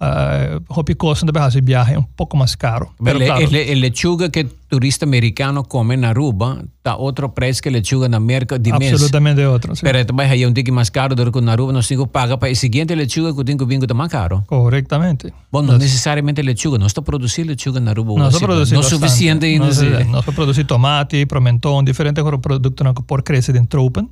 uh, 0.00 0.60
hopi 0.68 0.94
costam 0.94 1.30
de 1.30 1.40
hacer 1.40 1.62
viaje 1.62 1.96
un 1.96 2.06
poco 2.06 2.36
más 2.36 2.56
caro. 2.56 2.94
Pero, 3.02 3.18
claro, 3.18 3.40
el, 3.40 3.54
el, 3.54 3.80
lechuga 3.80 4.28
que 4.30 4.44
turista 4.44 5.06
americano 5.06 5.64
come 5.64 5.94
en 5.94 6.04
Aruba 6.04 6.62
está 6.76 6.96
otro 6.96 7.34
precio 7.34 7.62
que 7.62 7.70
lechuga 7.70 8.06
en 8.06 8.14
América 8.14 8.58
de 8.58 8.70
Absolutamente 8.70 9.42
mes. 9.42 9.50
otro. 9.50 9.74
Sí. 9.74 9.82
Pero 9.82 10.04
também 10.04 10.28
hay 10.28 10.44
un 10.44 10.54
ticket 10.54 10.74
más 10.74 10.90
caro 10.90 11.14
do 11.14 11.30
que 11.30 11.38
en 11.38 11.48
Aruba 11.48 11.72
nos 11.72 11.88
tengo 11.88 12.06
paga 12.06 12.38
para 12.38 12.50
el 12.50 12.56
siguiente 12.56 12.96
lechuga 12.96 13.34
que 13.34 13.44
tengo 13.44 13.66
vingo 13.66 13.86
más 13.94 14.10
caro. 14.10 14.44
Correctamente. 14.46 15.32
Bueno, 15.50 15.72
no 15.72 15.78
necesariamente 15.78 16.42
lechuga, 16.42 16.78
no 16.78 16.86
está 16.86 17.02
producir 17.02 17.46
lechuga 17.46 17.78
en 17.78 17.88
Aruba. 17.88 18.18
No 18.18 18.28
está 18.28 18.40
producir 18.40 18.76
No 18.76 18.82
suficiente. 18.82 19.58
No, 19.58 19.66
no, 19.66 20.04
no 20.10 20.18
está 20.20 20.32
producir 20.32 20.66
tomate, 20.66 21.26
pimentón, 21.26 21.84
diferentes 21.84 22.24
productos 22.42 22.94
por 23.06 23.24
crecer 23.24 23.56
en 23.56 23.66
tropen. 23.66 24.10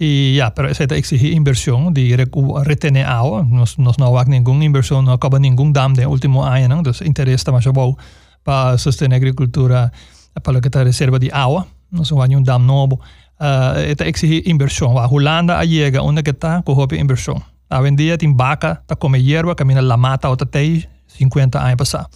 E 0.00 0.34
ja, 0.36 0.50
pero 0.50 0.68
essa 0.68 0.84
exige 0.96 1.34
inversão 1.34 1.92
de 1.92 2.16
retener 2.64 3.08
água. 3.08 3.44
Nós, 3.44 3.76
nós 3.76 3.96
não 3.98 4.16
há 4.16 4.24
nenhuma 4.24 4.64
inversão, 4.64 5.02
não 5.02 5.12
acaba 5.12 5.38
nenhum 5.38 5.70
dam 5.70 5.90
no 5.90 6.10
último 6.10 6.42
ano, 6.42 6.68
não? 6.68 6.80
Então, 6.80 6.92
interesse 7.06 7.42
está 7.42 7.52
mais 7.52 7.66
bom 7.66 7.94
para 8.42 8.78
sustentar 8.78 9.14
a 9.14 9.16
agricultura 9.16 9.92
para 10.42 10.60
que 10.60 10.68
está 10.68 10.82
reserva 10.82 11.18
de 11.18 11.30
água. 11.30 11.66
Nós 11.90 12.10
não 12.10 12.22
há 12.22 12.26
nenhum 12.26 12.42
dam 12.42 12.58
novo. 12.58 13.00
uh, 13.42 13.90
ita 13.90 14.06
exige 14.06 14.42
inversión. 14.46 14.94
Va 14.94 15.06
Holanda 15.06 15.58
a 15.58 15.64
llega 15.64 16.02
onde 16.02 16.22
que 16.22 16.30
está 16.30 16.62
com 16.62 16.72
hope 16.72 16.96
inversión. 16.96 17.42
Hoje 17.70 17.88
em 17.88 17.96
dia 17.96 18.18
tem 18.18 18.34
vaca, 18.36 18.82
tá 18.86 18.96
come 18.96 19.18
hierba, 19.18 19.54
caminha 19.54 19.80
la 19.80 19.96
mata 19.96 20.28
outra 20.28 20.46
tem 20.46 20.84
50 21.06 21.58
anos 21.58 21.76
passar. 21.76 22.06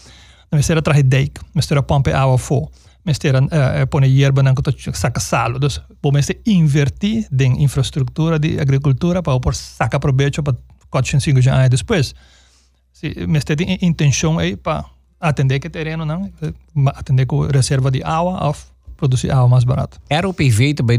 Mestera 0.52 0.82
traje 0.82 1.02
dijk, 1.02 1.40
mestera 1.54 1.82
pompe 1.82 2.12
água 2.12 2.38
fo. 2.38 2.70
Mestera 3.06 3.40
uh, 3.40 3.86
pone 3.86 4.08
hierba 4.08 4.42
na 4.42 4.52
kota 4.52 4.72
saca 4.92 5.20
salo. 5.20 5.58
Dus 5.58 5.80
bom 6.02 6.12
meste 6.12 6.40
invertir 6.44 7.28
em 7.38 7.62
infraestrutura 7.62 8.38
de 8.38 8.58
agricultura 8.58 9.22
para 9.22 9.38
por 9.40 9.54
saca 9.54 10.00
proveito 10.00 10.42
para 10.42 10.56
4 10.90 11.20
5 11.20 11.50
anos 11.50 11.70
depois. 11.70 12.14
Se 12.92 13.26
meste 13.26 13.54
tem 13.54 13.78
intenção 13.80 14.38
aí 14.38 14.56
para 14.56 14.84
atender 15.20 15.60
que 15.60 15.70
terreno 15.70 16.04
não, 16.04 16.30
atender 16.94 17.26
com 17.26 17.46
reserva 17.46 17.90
de 17.90 18.02
água 18.02 18.44
ou 18.44 18.56
produzir 18.96 19.30
água 19.30 19.48
mais 19.48 19.64
barato. 19.64 19.98
Era 20.08 20.28
o 20.28 20.34
PV 20.34 20.74
também 20.74 20.98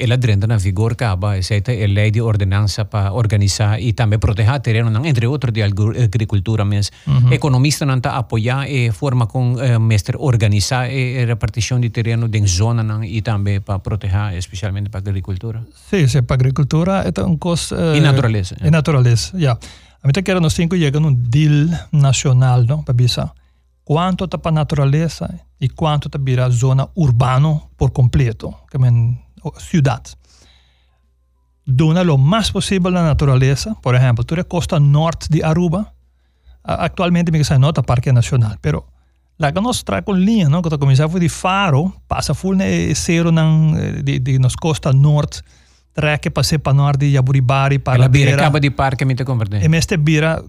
ela 0.00 0.16
Drenta 0.16 0.46
na 0.46 0.56
vigor 0.56 0.94
caba, 0.94 1.36
é 1.36 1.84
a 1.84 1.88
lei 1.88 2.10
de 2.10 2.20
ordenança 2.20 2.84
para 2.84 3.12
organizar 3.12 3.80
e 3.80 3.92
também 3.92 4.18
proteger 4.18 4.60
terreno, 4.60 5.06
entre 5.06 5.26
outros 5.26 5.52
de 5.52 5.62
agricultura 5.62 6.64
mas 6.64 6.90
uhum. 7.06 7.32
economista 7.32 7.84
não 7.84 7.96
está 7.96 8.16
apoiar 8.16 8.68
e 8.70 8.90
forma 8.92 9.26
com 9.26 9.54
uh, 9.54 9.80
mestre 9.80 10.16
organizar 10.18 10.86
a 10.86 11.26
repartição 11.26 11.80
de 11.80 11.90
terreno 11.90 12.28
em 12.32 12.46
zona 12.46 12.82
não, 12.82 13.02
e 13.02 13.20
também 13.22 13.60
para 13.60 13.78
proteger 13.78 14.34
especialmente 14.34 14.88
para 14.88 15.00
agricultura. 15.00 15.64
Sim, 15.90 16.06
sim, 16.06 16.22
para 16.22 16.34
agricultura 16.34 17.04
é 17.14 17.22
um 17.22 17.36
custo... 17.36 17.74
Uh, 17.74 17.96
e 17.96 18.00
natureza. 18.00 18.56
E 18.62 18.70
natureza, 18.70 19.30
já. 19.32 19.38
Yeah. 19.38 19.60
A 20.02 20.06
mim 20.06 20.12
quero 20.22 20.38
nós 20.38 20.52
temos 20.52 20.70
que 20.70 20.78
chegar 20.78 21.00
num 21.00 21.14
deal 21.14 21.66
nacional, 21.90 22.62
não, 22.62 22.82
para 22.82 22.92
bisa. 22.92 23.30
Quanto 23.84 24.24
está 24.24 24.38
para 24.38 24.50
a 24.50 24.54
natureza 24.54 25.40
e 25.60 25.68
quanto 25.68 26.08
está 26.08 26.18
para 26.18 26.46
a 26.46 26.50
zona 26.50 26.88
urbana 26.96 27.60
por 27.76 27.90
completo, 27.90 28.54
que 28.70 28.76
é 28.76 29.60
cidade. 29.60 30.16
Dona 31.66 32.02
o 32.12 32.18
mais 32.18 32.50
possível 32.50 32.90
na 32.90 33.02
natureza, 33.02 33.74
por 33.82 33.94
exemplo, 33.94 34.24
tu 34.24 34.34
é 34.34 34.42
costa 34.42 34.78
norte 34.78 35.28
de 35.30 35.42
Aruba, 35.42 35.86
atualmente 36.62 37.30
me 37.30 37.44
sai 37.44 37.58
nota 37.58 37.82
Parque 37.82 38.12
Nacional, 38.12 38.56
pero 38.60 38.84
lá 39.38 39.52
que 39.52 39.60
nós 39.60 39.82
com 40.04 40.12
linha, 40.12 40.48
não? 40.48 40.62
Quando 40.62 40.78
começava 40.78 41.20
de 41.20 41.28
Faro, 41.28 41.92
passa 42.08 42.34
full 42.34 42.54
ne 42.54 42.94
zero 42.94 43.30
de, 43.30 44.02
de, 44.02 44.18
de 44.18 44.38
nos 44.38 44.56
costa 44.56 44.92
norte, 44.92 45.42
trekke 45.94 46.30
passei 46.30 46.58
para 46.58 46.74
norte 46.74 47.06
de 47.06 47.12
Jaburibari 47.12 47.78
para 47.78 47.98
La 47.98 48.08
bira 48.08 48.34
acaba 48.34 48.58
de 48.58 48.70
parque 48.70 49.04
me 49.04 49.14
te 49.14 49.24
converte. 49.24 49.62
E 49.62 49.68
meste 49.68 49.96
bira, 49.96 50.42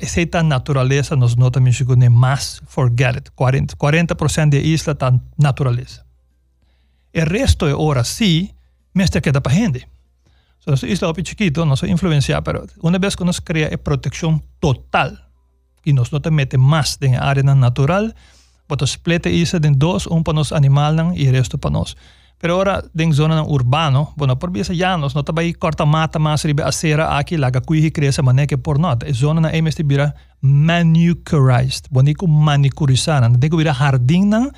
essa 0.00 0.42
natureza 0.42 1.16
nos 1.16 1.36
nota 1.36 1.60
México 1.60 1.96
ne 1.96 2.08
mais 2.08 2.62
forget 2.66 3.16
it. 3.16 3.30
40%, 3.32 3.76
40 3.76 4.50
de 4.50 4.58
isla 4.60 4.94
tá 4.94 5.12
natureza. 5.36 6.06
O 7.14 7.24
resto 7.28 7.66
é 7.66 7.74
ora 7.74 8.04
sim, 8.04 8.50
meste 8.94 9.20
queda 9.20 9.40
para 9.40 9.52
gente. 9.52 9.86
So, 10.60 10.72
essa 10.72 10.86
isla 10.86 11.10
é 11.10 11.24
chiquito, 11.24 11.64
não 11.64 11.74
se 11.74 11.90
influencia, 11.90 12.40
pero 12.40 12.64
uma 12.80 12.98
vez 12.98 13.16
que 13.16 13.24
nós 13.24 13.40
cria 13.40 13.74
a 13.74 13.78
proteção 13.78 14.40
total 14.60 15.10
e 15.84 15.92
nós 15.92 16.12
não 16.12 16.20
mete 16.30 16.56
mais 16.56 16.96
na 17.00 17.20
área 17.20 17.42
natural, 17.42 18.08
bota 18.68 18.84
split 18.84 19.26
a 19.26 19.30
isla 19.30 19.60
em 19.64 19.72
dois, 19.72 20.06
um 20.06 20.22
para 20.22 20.38
os 20.38 20.52
animais 20.52 20.94
e 21.16 21.28
o 21.28 21.32
resto 21.32 21.58
para 21.58 21.72
nós. 21.72 21.96
Pero 22.42 22.58
ora, 22.58 22.82
ding 22.90 23.14
zona 23.14 23.38
ng 23.38 23.46
urbano, 23.46 24.18
bueno, 24.18 24.34
por 24.34 24.50
bisa 24.50 24.74
llanos, 24.74 25.14
no 25.14 25.22
tabay 25.22 25.54
corta 25.54 25.86
mata 25.86 26.18
mas 26.18 26.42
ribe 26.42 26.66
asera 26.66 27.14
aki 27.14 27.38
laga 27.38 27.62
kuihi 27.62 27.94
kresa 27.94 28.18
maneke 28.18 28.58
por 28.58 28.82
not. 28.82 29.06
E 29.06 29.14
zona 29.14 29.46
na 29.46 29.54
emesti 29.54 29.86
bira 29.86 30.10
manucurized. 30.42 31.86
Boniko 31.94 32.26
manicurizaran. 32.26 33.38
Digo 33.38 33.62
bira 33.62 33.70
jardín 33.70 34.34
ng 34.34 34.50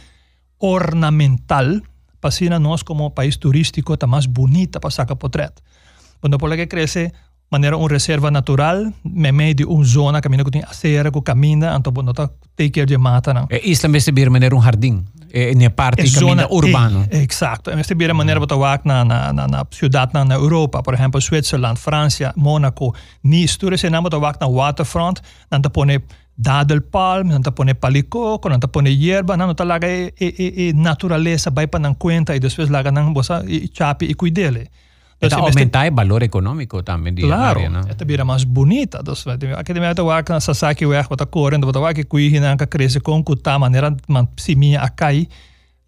ornamental 0.64 1.84
pasina 2.24 2.56
nós 2.56 2.80
como 2.80 3.12
país 3.12 3.36
turístico 3.36 4.00
tá 4.00 4.08
mais 4.08 4.24
bonita 4.24 4.80
para 4.80 4.88
sacar 4.88 5.20
potret. 5.20 5.60
Quando 6.24 6.40
por 6.40 6.56
que 6.56 6.64
cresce 6.64 7.12
maneira 7.50 7.76
uma 7.76 7.88
reserva 7.88 8.30
natural, 8.30 8.92
me 9.04 9.32
meio 9.32 9.54
de 9.54 9.64
uma 9.64 9.84
zona 9.84 10.20
caminho 10.20 10.44
que 10.44 10.50
tem 10.50 10.62
acera, 10.62 11.10
que 11.10 11.20
caminha, 11.22 11.76
então 11.76 11.92
não 12.02 12.12
tá 12.12 12.28
take 12.56 12.70
care 12.70 12.86
de 12.86 12.98
mata 12.98 13.32
não. 13.32 13.46
É 13.50 13.60
isso 13.64 13.82
também 13.82 14.00
se 14.00 14.12
bir 14.12 14.30
maneira 14.30 14.56
um 14.56 14.62
jardim 14.62 15.04
na 15.56 15.70
parte 15.70 16.06
zona 16.06 16.46
urbano. 16.48 17.06
E, 17.10 17.18
exacto. 17.18 17.70
En 17.70 17.78
este 17.78 17.94
bira 17.94 18.14
maneira 18.14 18.40
bota 18.40 18.56
wak 18.56 18.86
na 18.86 19.04
na 19.04 19.32
na 19.32 19.46
na 19.46 19.64
ciudad 19.70 20.12
na 20.12 20.24
na 20.24 20.34
Europa, 20.34 20.82
por 20.82 20.94
exemplo, 20.94 21.20
Zwitserland, 21.20 21.76
Francia, 21.78 22.32
Monaco, 22.36 22.94
ni 23.22 23.46
sture 23.48 23.76
se 23.76 23.90
namo 23.90 24.08
wak 24.08 24.40
na 24.40 24.46
waterfront, 24.46 25.20
nan 25.50 25.62
ta 25.62 25.68
pone 25.68 26.04
dadelpalm, 26.36 27.28
nan 27.28 27.42
ta 27.42 27.50
pone 27.50 27.74
palicoco, 27.74 28.48
nan 28.48 28.60
ta 28.60 28.68
pone 28.68 28.90
hierba, 28.90 29.36
nan 29.36 29.54
ta 29.54 29.64
laga 29.64 29.88
e, 29.88 30.12
e, 30.18 30.26
e, 30.38 30.68
e 30.68 30.72
naturaleza 30.72 31.50
vai 31.50 31.66
pa 31.66 31.78
nan 31.78 31.94
cuenta 31.94 32.34
e 32.34 32.38
después 32.38 32.70
laga 32.70 32.90
nan 32.92 33.12
bosa 33.12 33.42
e 33.46 33.68
chapi 33.68 34.06
e 34.06 34.14
cuidele. 34.14 34.70
Então, 35.20 35.40
aumentar 35.40 35.90
o 35.90 35.94
valor 35.94 36.22
econômico 36.22 36.82
também 36.82 37.14
de 37.14 37.22
claro, 37.22 37.60
área, 37.60 37.70
não? 37.70 37.80
Esta 37.88 38.04
vira 38.04 38.24
mais 38.24 38.44
bonita. 38.44 39.02
Dus, 39.02 39.24
aqui 39.26 39.72
de 39.72 39.80
meta 39.80 40.02
wak 40.02 40.30
na 40.30 40.40
sasaki 40.40 40.86
weg 40.86 41.06
wat 41.08 41.24
correndo, 41.30 41.66
wat 41.66 41.76
wak 41.76 42.04
kui 42.04 42.28
hinan 42.28 42.56
ka 42.56 42.66
cresce 42.66 43.00
com 43.00 43.22
kuta 43.22 43.58
maneira 43.58 43.94
man 44.08 44.28
simia 44.36 44.82
akai. 44.82 45.28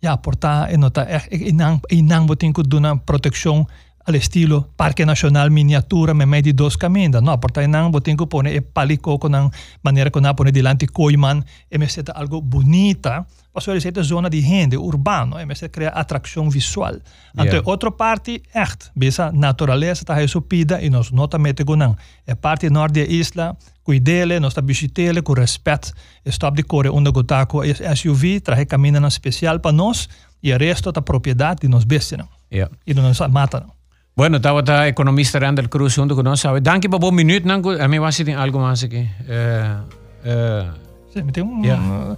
Ja, 0.02 0.16
porta 0.16 0.68
e 0.70 0.76
nota 0.76 1.06
inang 1.30 1.80
inang 1.90 2.26
botin 2.26 2.52
ku 2.52 2.62
duna 2.62 2.96
proteção 2.96 3.66
al 4.07 4.14
estilo 4.14 4.71
Parque 4.77 5.05
Nacional 5.05 5.51
Miniatura 5.51 6.14
me 6.14 6.27
meio 6.27 6.42
de 6.42 6.53
dois 6.53 6.77
caminhos. 6.77 7.23
Não, 7.23 7.38
porta 7.38 7.62
inang 7.62 7.90
botin 7.90 8.16
ku 8.16 8.27
pone 8.27 8.55
e 8.55 8.61
palico 8.61 9.19
com 9.19 9.51
maneira 9.83 10.11
que 10.11 10.21
na 10.21 10.35
pone 10.35 10.53
dilante 10.53 10.87
coiman 10.87 11.45
e 11.71 11.79
me 11.79 11.88
seta 11.88 12.12
algo 12.12 12.40
bonita 12.40 13.27
Passou 13.57 13.73
a 13.73 13.81
ser 13.81 13.95
zona 14.03 14.29
de 14.29 14.38
renda 14.40 14.79
urbano, 14.79 15.40
e 15.40 15.47
você 15.47 15.66
cria 15.71 15.88
atração 15.88 16.51
visual. 16.51 16.95
Então, 17.33 17.47
yeah. 17.47 17.62
outra 17.64 17.90
parte, 17.90 18.42
echt, 18.55 18.90
bisa 18.95 19.33
natureza 19.33 20.03
está 20.03 20.14
resupida 20.14 20.83
e 20.83 20.90
nós 20.90 21.11
não 21.11 21.27
também 21.27 21.55
não. 21.75 21.97
É 22.27 22.35
parte 22.35 22.69
norte 22.69 23.01
da 23.01 23.11
isla, 23.11 23.57
cuidele, 23.83 24.38
nós 24.40 24.53
está 24.53 24.61
visitele 24.61 25.23
com 25.23 25.33
respeito, 25.33 25.90
stop 26.27 26.55
de 26.55 26.64
correr 26.64 26.90
onde 26.90 27.11
gotaco 27.11 27.62
SUV, 27.97 28.40
traje 28.40 28.66
caminho 28.66 29.07
especial 29.07 29.59
para 29.59 29.73
nós 29.73 30.07
e 30.42 30.53
o 30.53 30.59
resto 30.59 30.92
da 30.92 31.01
propriedade 31.01 31.62
de 31.62 31.69
nós 31.69 31.85
bestia. 31.85 32.29
Yeah. 32.53 32.71
E 32.87 32.92
não 32.92 33.05
nos 33.05 33.21
mata. 33.21 33.75
Bueno, 34.16 34.38
estava 34.38 34.62
a 34.66 34.88
economista 34.88 35.38
Randall 35.38 35.68
Cruz 35.68 35.92
junto 35.92 36.14
conosco. 36.16 36.59
Danke 36.61 36.88
por 36.88 37.05
um 37.05 37.12
minuto. 37.12 37.46
A 37.79 37.87
mim 37.87 38.00
vai 38.00 38.11
ser 38.12 38.33
algo 38.33 38.59
mais 38.59 38.83
aqui. 38.83 39.07
Uh, 39.29 39.85
uh, 40.24 40.72
Sim, 41.12 41.26
tem 41.26 41.44
um... 41.44 41.62
Yeah. 41.62 42.16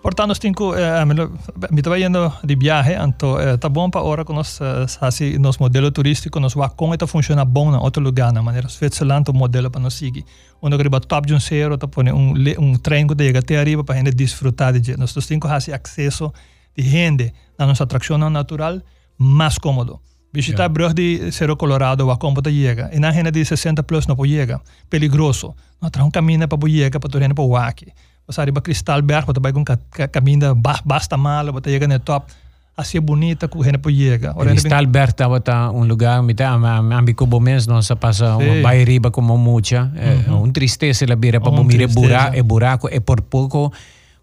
Portanto, 0.00 0.38
tenho, 0.38 0.54
eh, 0.74 1.04
me 1.04 1.80
estava 1.80 1.98
indo 1.98 2.32
de 2.42 2.56
viagem, 2.56 2.96
então 3.02 3.38
eh, 3.38 3.58
tá 3.58 3.68
bom 3.68 3.90
para 3.90 4.00
hora 4.00 4.24
que 4.24 4.32
nós 4.32 4.58
assim 4.98 5.36
nosso 5.38 5.62
modelo 5.62 5.90
turístico 5.90 6.40
nós 6.40 6.54
vai 6.54 6.70
como 6.74 6.94
está 6.94 7.06
funciona 7.06 7.44
bom 7.44 7.70
em 7.70 7.76
outro 7.76 8.02
lugar, 8.02 8.32
na 8.32 8.42
maneira 8.42 8.66
Switzerland 8.66 9.30
o 9.30 9.34
modelo 9.34 9.70
para 9.70 9.78
nós 9.78 9.92
seguir. 9.92 10.24
Onde 10.62 10.74
arriba 10.74 11.00
top 11.00 11.26
de 11.26 11.34
um 11.34 11.38
zero, 11.38 11.76
tá 11.76 11.86
põe 11.86 12.10
um 12.10 12.32
um 12.58 12.78
trem 12.78 13.06
que 13.06 13.14
chega 13.22 13.40
até 13.40 13.58
arriba 13.58 13.84
para 13.84 13.94
a 13.96 13.98
gente 13.98 14.12
desfrutar 14.12 14.72
de 14.80 14.96
nós 14.96 15.12
temos 15.12 15.50
assim 15.50 15.72
acesso 15.72 16.32
de 16.74 16.82
gente 16.82 17.34
na 17.58 17.66
nossa 17.66 17.84
atração 17.84 18.16
natural 18.16 18.80
mais 19.18 19.58
cômodo. 19.58 20.00
Visitar 20.32 20.64
yeah. 20.64 20.72
Brug 20.72 20.94
de 20.94 21.32
Cerro 21.32 21.56
Colorado, 21.56 22.08
a 22.10 22.16
como 22.16 22.40
tá 22.40 22.50
chega. 22.50 22.88
E 22.92 23.00
na 23.00 23.10
gente 23.10 23.30
de 23.32 23.44
60 23.44 23.82
plus 23.82 24.06
não 24.06 24.14
pode 24.14 24.32
chegar. 24.32 24.60
Peligroso. 24.88 25.54
Nós 25.82 25.90
traz 25.90 26.06
um 26.06 26.10
caminho 26.10 26.46
para 26.46 26.70
chegar 26.70 27.00
para 27.00 27.10
tu 27.10 27.18
gente 27.18 27.34
para 27.34 27.44
o 27.44 27.56
aqui. 27.56 27.88
Você 28.26 28.40
arriba 28.40 28.60
Cristalberg, 28.60 29.26
você 29.26 29.40
vai 29.40 29.52
com 29.52 29.64
caminho 29.64 30.54
basta 30.84 31.16
mal, 31.16 31.52
você 31.52 31.70
chega 31.70 31.88
no 31.88 31.98
top. 31.98 32.32
Assim 32.76 32.98
é 32.98 33.00
bonita 33.00 33.48
que 33.48 33.58
a 33.58 33.62
gente 33.64 33.78
pode 33.78 33.96
chegar. 33.96 34.34
Cristalberg 34.34 35.10
estava 35.10 35.72
um 35.72 35.84
lugar, 35.84 36.22
me 36.22 36.32
tá, 36.32 36.54
ambi 36.54 37.12
cubo 37.12 37.40
mês, 37.40 37.66
nós 37.66 37.90
passa 37.98 38.36
uma 38.36 38.62
bairiba 38.62 39.10
como 39.10 39.36
mucha. 39.36 39.90
É 39.96 40.30
um 40.30 40.50
tristeza 40.52 41.04
la 41.08 41.16
bira 41.16 41.40
para 41.40 41.50
bomir 41.50 41.88
buraco, 41.88 42.36
é 42.36 42.42
buraco, 42.42 42.88
é 42.88 43.00
por 43.00 43.20
pouco 43.20 43.72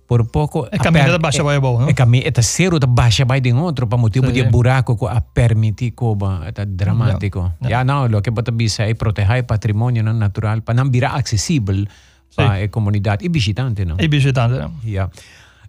por 0.08 0.24
pouco 0.26 0.68
é 0.72 0.78
caminho 0.80 1.12
da 1.12 1.20
baixa 1.20 1.44
vai 1.44 1.60
bom, 1.60 1.82
não? 1.82 1.90
É 1.90 1.94
caminho, 1.94 2.24
é 2.26 2.42
zero 2.42 2.80
da 2.80 2.88
baixa 2.88 3.26
vai 3.26 3.42
de 3.42 3.52
outro 3.52 3.86
para 3.86 3.98
motivo 3.98 4.32
de 4.32 4.44
buraco 4.44 4.96
que 4.96 5.06
a 5.06 5.20
permitir 5.20 5.92
coba, 5.92 6.42
é 6.48 6.66
dramático. 6.66 7.52
Já 7.62 7.84
não, 7.84 8.06
o 8.06 8.22
que 8.22 8.32
pode 8.32 8.52
bisa 8.52 8.84
é 8.84 8.94
proteger 8.94 9.44
o 9.44 9.46
patrimônio 9.46 10.02
natural 10.02 10.62
para 10.62 10.74
não 10.76 10.90
virar 10.90 11.16
acessível 11.16 11.86
para 12.34 12.64
a 12.64 12.68
comunidade 12.70 13.26
e 13.26 13.30
visitante, 13.30 13.84
não? 13.84 13.98
E 14.00 14.08
visitante, 14.08 14.58
não? 14.58 14.72
Yeah. 14.86 15.12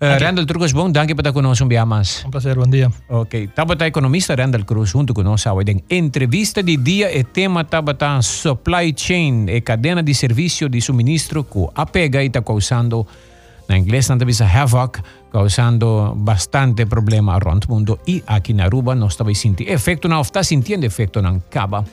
Uh, 0.00 0.14
Randall 0.22 0.46
Trujos, 0.46 0.70
bom, 0.70 0.88
danke 0.92 1.12
por 1.12 1.22
estar 1.22 1.32
conosco 1.32 1.64
um 1.64 1.68
dia 1.68 1.84
mais. 1.84 2.24
Um 2.24 2.30
prazer, 2.30 2.54
bom 2.54 2.70
dia. 2.70 2.88
Ok, 3.08 3.44
estava 3.44 3.74
a 3.76 3.86
economista 3.88 4.36
Randall 4.36 4.64
Cruz 4.64 4.90
junto 4.90 5.12
conosco 5.12 5.50
hoje 5.50 5.72
em 5.72 5.82
entrevista 5.90 6.62
de 6.62 6.76
dia 6.76 7.10
e 7.10 7.24
tema 7.24 7.62
estava 7.62 7.96
a 7.98 8.22
supply 8.22 8.94
chain 8.96 9.46
e 9.48 9.60
cadena 9.60 10.00
de 10.00 10.14
serviço 10.14 10.68
de 10.68 10.80
suministro 10.80 11.42
que 11.42 11.66
a 11.74 11.84
pega 11.84 12.22
e 12.22 12.28
está 12.28 12.40
causando 12.40 13.04
La 13.68 13.76
inglesa 13.76 14.14
antes 14.14 14.40
Havoc, 14.40 15.00
causando 15.30 16.14
bastante 16.16 16.86
problema 16.86 17.38
runt 17.38 17.66
mundo 17.68 17.98
y 18.06 18.22
aquí 18.26 18.52
en 18.52 18.62
Aruba 18.62 18.94
no 18.94 19.06
estaba 19.06 19.32
sintiendo 19.34 19.74
efecto, 19.74 20.08
no 20.08 20.20
está 20.20 20.42
sintiendo 20.42 20.86
efecto 20.86 21.20
en 21.20 21.40
Caba. 21.50 21.84